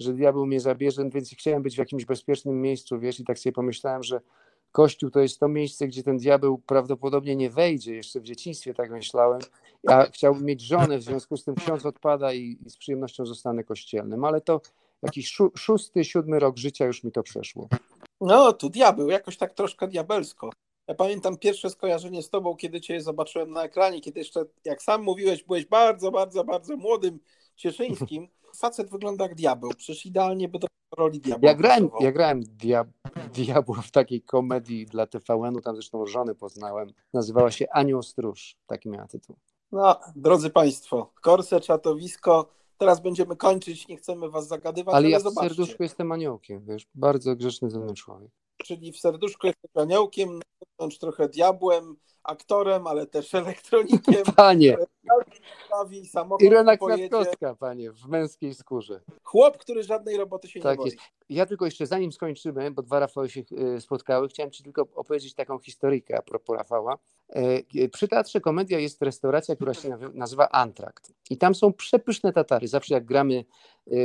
że 0.00 0.12
diabeł 0.12 0.46
mnie 0.46 0.60
zabierze, 0.60 1.10
więc 1.10 1.30
chciałem 1.30 1.62
być 1.62 1.74
w 1.74 1.78
jakimś 1.78 2.04
bezpiecznym 2.04 2.62
miejscu, 2.62 2.98
wiesz, 2.98 3.20
i 3.20 3.24
tak 3.24 3.38
sobie 3.38 3.52
pomyślałem, 3.52 4.02
że 4.02 4.20
Kościół 4.76 5.10
to 5.10 5.20
jest 5.20 5.40
to 5.40 5.48
miejsce, 5.48 5.88
gdzie 5.88 6.02
ten 6.02 6.18
diabeł 6.18 6.58
prawdopodobnie 6.58 7.36
nie 7.36 7.50
wejdzie. 7.50 7.94
Jeszcze 7.94 8.20
w 8.20 8.22
dzieciństwie 8.22 8.74
tak 8.74 8.90
myślałem. 8.90 9.40
Ja 9.82 10.06
chciałbym 10.06 10.44
mieć 10.44 10.60
żonę, 10.60 10.98
w 10.98 11.02
związku 11.02 11.36
z 11.36 11.44
tym 11.44 11.54
ksiądz 11.54 11.86
odpada 11.86 12.32
i, 12.32 12.58
i 12.66 12.70
z 12.70 12.76
przyjemnością 12.76 13.26
zostanę 13.26 13.64
kościelnym, 13.64 14.24
ale 14.24 14.40
to 14.40 14.60
jakiś 15.02 15.32
szó 15.32 15.50
szósty, 15.56 16.04
siódmy 16.04 16.38
rok 16.38 16.56
życia 16.56 16.86
już 16.86 17.04
mi 17.04 17.12
to 17.12 17.22
przeszło. 17.22 17.68
No, 18.20 18.52
tu 18.52 18.70
diabeł, 18.70 19.10
jakoś 19.10 19.36
tak 19.36 19.54
troszkę 19.54 19.88
diabelsko. 19.88 20.50
Ja 20.88 20.94
pamiętam 20.94 21.36
pierwsze 21.36 21.70
skojarzenie 21.70 22.22
z 22.22 22.30
tobą, 22.30 22.56
kiedy 22.56 22.80
cię 22.80 23.00
zobaczyłem 23.00 23.50
na 23.50 23.64
ekranie, 23.64 24.00
kiedy 24.00 24.20
jeszcze, 24.20 24.44
jak 24.64 24.82
sam 24.82 25.02
mówiłeś, 25.02 25.44
byłeś 25.44 25.66
bardzo, 25.66 26.10
bardzo, 26.10 26.44
bardzo 26.44 26.76
młodym 26.76 27.18
Cieszyńskim. 27.56 28.28
Facet 28.60 28.90
wygląda 28.90 29.24
jak 29.24 29.34
diabeł, 29.34 29.70
przecież 29.76 30.06
idealnie 30.06 30.48
by 30.48 30.58
do 30.58 30.66
roli 30.96 31.20
diabła. 31.20 31.48
Ja 31.48 31.54
grałem, 31.54 31.90
ja 32.00 32.12
grałem 32.12 32.40
diab 32.40 32.88
diabła 33.34 33.82
w 33.82 33.90
takiej 33.90 34.22
komedii 34.22 34.86
dla 34.86 35.06
TVN-u, 35.06 35.60
tam 35.60 35.74
zresztą 35.74 36.06
żony 36.06 36.34
poznałem. 36.34 36.92
Nazywała 37.14 37.50
się 37.50 37.66
Anioł 37.70 38.02
Stróż, 38.02 38.56
taki 38.66 38.88
miała 38.88 39.06
tytuł. 39.06 39.36
No, 39.72 40.00
drodzy 40.16 40.50
Państwo, 40.50 41.12
Korse, 41.20 41.60
czatowisko, 41.60 42.48
teraz 42.78 43.00
będziemy 43.00 43.36
kończyć, 43.36 43.88
nie 43.88 43.96
chcemy 43.96 44.30
Was 44.30 44.48
zagadywać, 44.48 44.94
ale, 44.94 45.06
ale 45.06 45.10
ja 45.10 45.30
w 45.30 45.34
serduszku 45.34 45.82
jestem 45.82 46.12
aniołkiem, 46.12 46.64
wiesz, 46.64 46.86
bardzo 46.94 47.36
grzeczny 47.36 47.70
ze 47.70 47.80
mnie 47.80 47.94
człowiek. 47.94 48.30
Czyli 48.56 48.92
w 48.92 48.98
serduszku 48.98 49.46
jesteś 49.46 49.70
aniołkiem, 49.74 50.40
trochę 51.00 51.28
diabłem, 51.28 51.96
aktorem, 52.22 52.86
ale 52.86 53.06
też 53.06 53.34
elektronikiem. 53.44 54.24
Panie! 54.36 54.76
Sprawi, 55.64 56.06
samochód 56.06 56.42
Irena. 56.42 56.76
Kwiatkowska, 56.76 57.54
panie, 57.54 57.92
w 57.92 58.06
męskiej 58.08 58.54
skórze. 58.54 59.00
Chłop, 59.22 59.58
który 59.58 59.82
żadnej 59.82 60.16
roboty 60.16 60.48
się 60.48 60.60
nie 60.60 60.62
Tak 60.62 60.76
boi. 60.76 60.86
jest. 60.86 60.98
Ja 61.28 61.46
tylko 61.46 61.64
jeszcze 61.64 61.86
zanim 61.86 62.12
skończymy, 62.12 62.70
bo 62.70 62.82
dwa 62.82 63.00
Rafały 63.00 63.30
się 63.30 63.42
e, 63.76 63.80
spotkały, 63.80 64.28
chciałem 64.28 64.50
Ci 64.52 64.62
tylko 64.62 64.82
opowiedzieć 64.94 65.34
taką 65.34 65.58
historyjkę 65.58 66.18
a 66.18 66.22
propos 66.22 66.56
Rafała. 66.56 66.98
E, 67.28 67.88
Przy 67.88 68.08
Teatrze 68.08 68.40
Komedia 68.40 68.78
jest 68.78 69.02
restauracja, 69.02 69.56
która 69.56 69.74
się 69.74 69.98
nazywa 70.14 70.48
Antrakt. 70.48 71.12
I 71.30 71.36
tam 71.36 71.54
są 71.54 71.72
przepyszne 71.72 72.32
tatary. 72.32 72.68
Zawsze 72.68 72.94
jak 72.94 73.04
gramy 73.04 73.44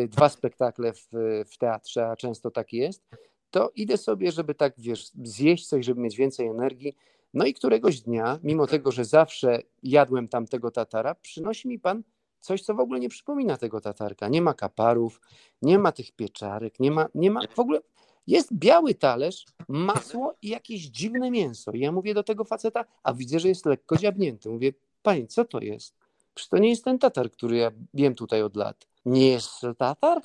dwa 0.08 0.30
spektakle 0.30 0.94
w, 0.94 1.08
w 1.52 1.58
teatrze, 1.58 2.08
a 2.08 2.16
często 2.16 2.52
tak 2.52 2.74
jest, 2.74 3.04
to 3.52 3.72
idę 3.76 3.98
sobie, 3.98 4.32
żeby 4.32 4.56
tak, 4.56 4.74
wiesz, 4.78 5.12
zjeść 5.24 5.68
coś, 5.68 5.86
żeby 5.86 6.02
mieć 6.02 6.18
więcej 6.18 6.48
energii. 6.48 6.96
No 7.34 7.46
i 7.46 7.54
któregoś 7.54 8.02
dnia, 8.02 8.40
mimo 8.44 8.68
tego, 8.68 8.92
że 8.92 9.06
zawsze 9.06 9.60
jadłem 9.84 10.28
tam 10.28 10.48
tego 10.48 10.72
tatara, 10.72 11.16
przynosi 11.16 11.68
mi 11.68 11.80
pan 11.80 12.04
coś, 12.40 12.62
co 12.62 12.76
w 12.76 12.80
ogóle 12.80 13.00
nie 13.00 13.10
przypomina 13.10 13.58
tego 13.58 13.82
tatarka. 13.82 14.28
Nie 14.28 14.42
ma 14.42 14.54
kaparów, 14.54 15.22
nie 15.62 15.80
ma 15.80 15.92
tych 15.92 16.12
pieczarek, 16.12 16.80
nie 16.80 16.92
ma, 16.92 17.08
nie 17.16 17.32
ma 17.32 17.42
w 17.56 17.60
ogóle. 17.60 17.80
Jest 18.28 18.54
biały 18.54 18.94
talerz, 18.96 19.46
masło 19.68 20.36
i 20.42 20.50
jakieś 20.50 20.82
dziwne 20.82 21.32
mięso. 21.32 21.72
I 21.72 21.80
ja 21.80 21.92
mówię 21.92 22.14
do 22.14 22.24
tego 22.24 22.44
faceta, 22.44 22.86
a 23.04 23.14
widzę, 23.14 23.40
że 23.40 23.48
jest 23.48 23.66
lekko 23.66 23.98
dziabnięty. 23.98 24.50
Mówię, 24.50 24.74
panie, 25.02 25.28
co 25.28 25.46
to 25.46 25.60
jest? 25.60 25.96
Przecież 26.34 26.50
to 26.50 26.58
nie 26.58 26.70
jest 26.70 26.84
ten 26.84 27.00
tatar, 27.00 27.32
który 27.32 27.58
ja 27.58 27.72
jem 27.94 28.16
tutaj 28.16 28.44
od 28.44 28.56
lat. 28.56 28.88
Nie 29.06 29.28
jest 29.28 29.50
to 29.62 29.76
tatar? 29.76 30.22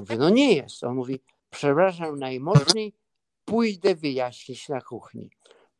Mówię, 0.00 0.16
no 0.16 0.30
nie 0.30 0.54
jest. 0.54 0.84
On 0.84 0.94
mówi, 0.94 1.20
przepraszam 1.50 2.18
najmocniej, 2.18 2.92
pójdę 3.44 3.94
wyjaśnić 3.94 4.68
na 4.68 4.80
kuchni. 4.80 5.30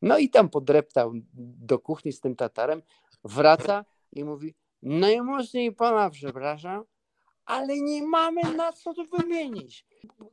No 0.03 0.19
i 0.19 0.31
tam 0.31 0.49
podreptał 0.49 1.13
do 1.35 1.79
kuchni 1.79 2.13
z 2.13 2.21
tym 2.21 2.37
tatarem, 2.37 2.83
wraca 3.25 3.85
i 4.13 4.25
mówi, 4.25 4.55
najmocniej 4.83 5.73
pana 5.73 6.11
przepraszam, 6.11 6.85
ale 7.45 7.81
nie 7.81 8.03
mamy 8.03 8.43
na 8.57 8.73
co 8.73 8.95
to 8.95 9.05
wymienić. 9.05 9.87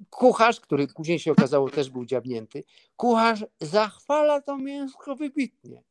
Kucharz, 0.10 0.60
który 0.60 0.88
później 0.88 1.20
się 1.20 1.32
okazało 1.32 1.70
też 1.70 1.90
był 1.90 2.06
dziabnięty, 2.06 2.64
kucharz 2.96 3.46
zachwala 3.62 4.42
to 4.42 4.58
mięsko 4.58 5.16
wybitnie. 5.16 5.84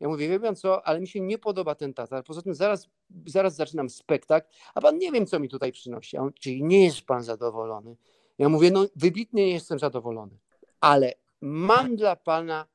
Ja 0.00 0.08
mówię, 0.08 0.28
wie 0.28 0.40
pan 0.40 0.56
co, 0.56 0.86
ale 0.86 1.00
mi 1.00 1.08
się 1.08 1.20
nie 1.20 1.38
podoba 1.38 1.74
ten 1.74 1.94
tatar. 1.94 2.24
Poza 2.24 2.42
tym 2.42 2.54
zaraz, 2.54 2.88
zaraz 3.26 3.56
zaczynam 3.56 3.90
spektakl, 3.90 4.48
a 4.74 4.80
pan 4.80 4.98
nie 4.98 5.12
wiem, 5.12 5.26
co 5.26 5.40
mi 5.40 5.48
tutaj 5.48 5.72
przynosi. 5.72 6.16
On, 6.16 6.32
czyli 6.32 6.62
nie 6.62 6.84
jest 6.84 7.02
pan 7.02 7.22
zadowolony. 7.22 7.96
Ja 8.38 8.48
mówię, 8.48 8.70
no 8.70 8.84
wybitnie 8.96 9.46
nie 9.46 9.52
jestem 9.52 9.78
zadowolony, 9.78 10.38
ale 10.80 11.14
mam 11.40 11.96
dla 11.96 12.16
pana 12.16 12.66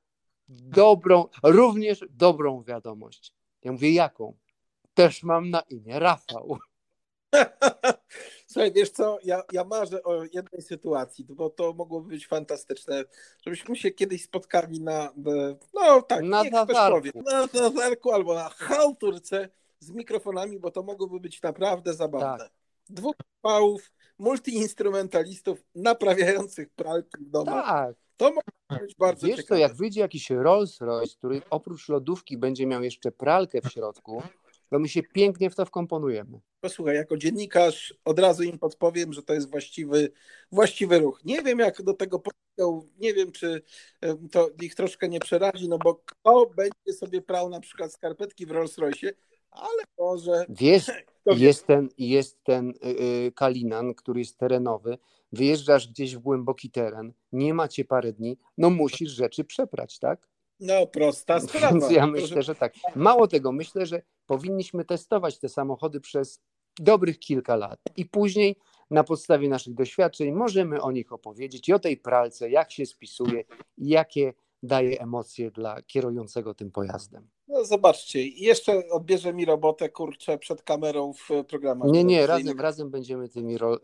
dobrą, 0.50 1.28
również 1.44 2.06
dobrą 2.10 2.64
wiadomość. 2.64 3.34
Ja 3.64 3.72
mówię, 3.72 3.94
jaką? 3.94 4.38
Też 4.94 5.24
mam 5.24 5.50
na 5.50 5.62
imię 5.62 6.00
Rafał. 6.00 6.58
Słuchaj, 8.48 8.72
wiesz 8.72 8.90
co, 8.90 9.18
ja, 9.24 9.44
ja 9.52 9.64
marzę 9.64 10.04
o 10.04 10.24
jednej 10.24 10.62
sytuacji, 10.62 11.26
bo 11.26 11.50
to 11.50 11.74
mogłoby 11.74 12.10
być 12.10 12.28
fantastyczne, 12.28 13.04
żebyśmy 13.46 13.76
się 13.76 13.92
kiedyś 13.92 14.24
spotkali 14.24 14.82
na, 14.82 15.14
no 15.74 16.02
tak, 16.02 16.24
Na 16.24 16.44
powie, 16.66 17.12
na 17.16 18.14
albo 18.14 18.34
na 18.34 18.50
chałturce 18.50 19.50
z 19.80 19.92
mikrofonami, 19.92 20.60
bo 20.60 20.72
to 20.72 20.84
mogłoby 20.84 21.20
być 21.20 21.42
naprawdę 21.42 21.94
zabawne. 21.94 22.44
Tak. 22.44 22.52
Dwóch 22.90 23.16
pałów, 23.42 23.92
multiinstrumentalistów 24.20 25.64
naprawiających 25.76 26.70
pralki 26.70 27.24
w 27.24 27.30
domu. 27.30 27.52
Tak. 27.52 27.96
To 28.20 28.32
może 28.32 28.82
być 28.82 28.96
bardzo 28.96 29.28
Wiesz 29.28 29.36
co, 29.36 29.42
ciekawe. 29.42 29.62
jak 29.62 29.76
wyjdzie 29.76 30.02
jakiś 30.02 30.30
Rolls 30.30 30.82
Royce, 30.82 31.16
który 31.18 31.42
oprócz 31.50 31.90
lodówki 31.90 32.38
będzie 32.38 32.68
miał 32.68 32.84
jeszcze 32.84 33.12
pralkę 33.12 33.62
w 33.62 33.72
środku, 33.72 34.24
to 34.70 34.80
my 34.80 34.90
się 34.90 35.04
pięknie 35.04 35.50
w 35.50 35.56
to 35.56 35.66
wkomponujemy. 35.66 36.40
Posłuchaj, 36.62 36.96
jako 36.96 37.18
dziennikarz 37.18 37.94
od 38.06 38.20
razu 38.20 38.44
im 38.44 38.60
podpowiem, 38.60 39.14
że 39.14 39.24
to 39.24 39.34
jest 39.34 39.52
właściwy, 39.52 40.12
właściwy 40.52 41.00
ruch. 41.00 41.22
Nie 41.26 41.42
wiem, 41.42 41.60
jak 41.60 41.82
do 41.82 41.94
tego 41.94 42.20
podjął, 42.20 42.90
nie 43.00 43.14
wiem, 43.14 43.32
czy 43.32 43.62
to 44.32 44.50
ich 44.62 44.76
troszkę 44.76 45.10
nie 45.10 45.20
przerazi, 45.20 45.70
no 45.70 45.78
bo 45.78 45.96
kto 46.06 46.46
będzie 46.56 46.94
sobie 46.94 47.22
prał 47.22 47.50
na 47.50 47.60
przykład 47.60 47.94
skarpetki 47.94 48.46
w 48.46 48.52
Rolls 48.52 48.78
Royce, 48.78 49.12
ale 49.52 49.84
może 49.98 50.46
Wiesz, 50.50 50.92
jest 51.26 51.68
ten, 51.68 51.90
jest 51.98 52.44
ten 52.44 52.70
y, 52.70 52.88
y, 53.28 53.32
Kalinan, 53.36 53.94
który 53.94 54.20
jest 54.20 54.38
terenowy, 54.38 54.98
wyjeżdżasz 55.32 55.88
gdzieś 55.88 56.16
w 56.16 56.20
głęboki 56.20 56.72
teren, 56.72 57.14
nie 57.32 57.54
macie 57.54 57.86
parę 57.86 58.14
dni, 58.14 58.38
no 58.58 58.70
musisz 58.70 59.12
rzeczy 59.12 59.44
przeprać, 59.44 60.00
tak? 60.00 60.30
No 60.60 60.88
prosta 60.88 61.40
sprawa. 61.40 61.72
Więc 61.72 61.92
ja 61.98 62.08
myślę, 62.08 62.44
że 62.44 62.56
tak. 62.56 62.74
Mało 62.96 63.28
tego, 63.28 63.52
myślę, 63.52 63.86
że 63.86 64.02
powinniśmy 64.26 64.86
testować 64.86 65.40
te 65.40 65.50
samochody 65.50 66.00
przez 66.00 66.42
dobrych 66.80 67.20
kilka 67.20 67.56
lat 67.56 67.80
i 67.96 68.06
później 68.06 68.56
na 68.92 69.04
podstawie 69.04 69.50
naszych 69.50 69.74
doświadczeń 69.74 70.32
możemy 70.32 70.82
o 70.82 70.92
nich 70.92 71.12
opowiedzieć 71.14 71.70
i 71.70 71.74
o 71.74 71.80
tej 71.80 71.98
pralce, 71.98 72.50
jak 72.50 72.72
się 72.72 72.86
spisuje 72.86 73.44
i 73.78 73.88
jakie 73.90 74.34
daje 74.64 75.02
emocje 75.02 75.52
dla 75.52 75.82
kierującego 75.82 76.54
tym 76.54 76.72
pojazdem. 76.72 77.30
No 77.48 77.66
zobaczcie, 77.66 78.28
jeszcze 78.28 78.90
odbierze 78.92 79.34
mi 79.34 79.46
robotę, 79.46 79.90
kurczę, 79.90 80.38
przed 80.38 80.64
kamerą 80.64 81.14
w 81.14 81.30
programach. 81.48 81.92
Nie, 81.92 82.04
nie, 82.04 82.28
razem, 82.28 82.60
razem 82.60 82.90
będziemy 82.90 83.30
tymi 83.30 83.58
ro- 83.58 83.80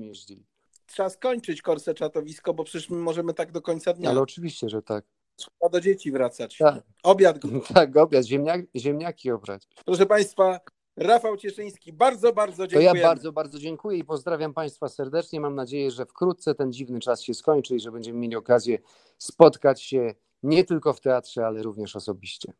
jeździli. 0.00 0.46
Trzeba 0.88 1.08
skończyć 1.08 1.62
korsę 1.62 1.94
czatowisko, 1.94 2.54
bo 2.54 2.64
przecież 2.64 2.90
my 2.90 2.96
możemy 2.96 3.34
tak 3.34 3.52
do 3.52 3.62
końca 3.62 3.92
dnia. 3.92 4.10
Ale 4.10 4.20
oczywiście, 4.20 4.68
że 4.68 4.82
tak. 4.82 5.04
Trzeba 5.36 5.68
do 5.72 5.80
dzieci 5.80 6.12
wracać. 6.12 6.58
Tak, 6.58 6.82
Obiad 7.02 7.38
tak 7.74 7.96
obiad, 7.96 8.24
ziemniak, 8.24 8.60
ziemniaki 8.76 9.30
obrać. 9.30 9.68
Proszę 9.84 10.06
Państwa, 10.06 10.60
Rafał 10.96 11.36
Cieszyński, 11.36 11.92
bardzo, 11.92 12.32
bardzo 12.32 12.62
To 12.62 12.68
dziękuję. 12.68 13.00
ja 13.00 13.08
bardzo, 13.08 13.32
bardzo 13.32 13.58
dziękuję 13.58 13.98
i 13.98 14.04
pozdrawiam 14.04 14.54
Państwa 14.54 14.88
serdecznie. 14.88 15.40
Mam 15.40 15.54
nadzieję, 15.54 15.90
że 15.90 16.06
wkrótce 16.06 16.54
ten 16.54 16.72
dziwny 16.72 17.00
czas 17.00 17.22
się 17.22 17.34
skończy 17.34 17.76
i 17.76 17.80
że 17.80 17.92
będziemy 17.92 18.18
mieli 18.18 18.36
okazję 18.36 18.78
spotkać 19.18 19.82
się 19.82 20.14
nie 20.42 20.64
tylko 20.64 20.92
w 20.92 21.00
teatrze, 21.00 21.46
ale 21.46 21.62
również 21.62 21.96
osobiście. 21.96 22.52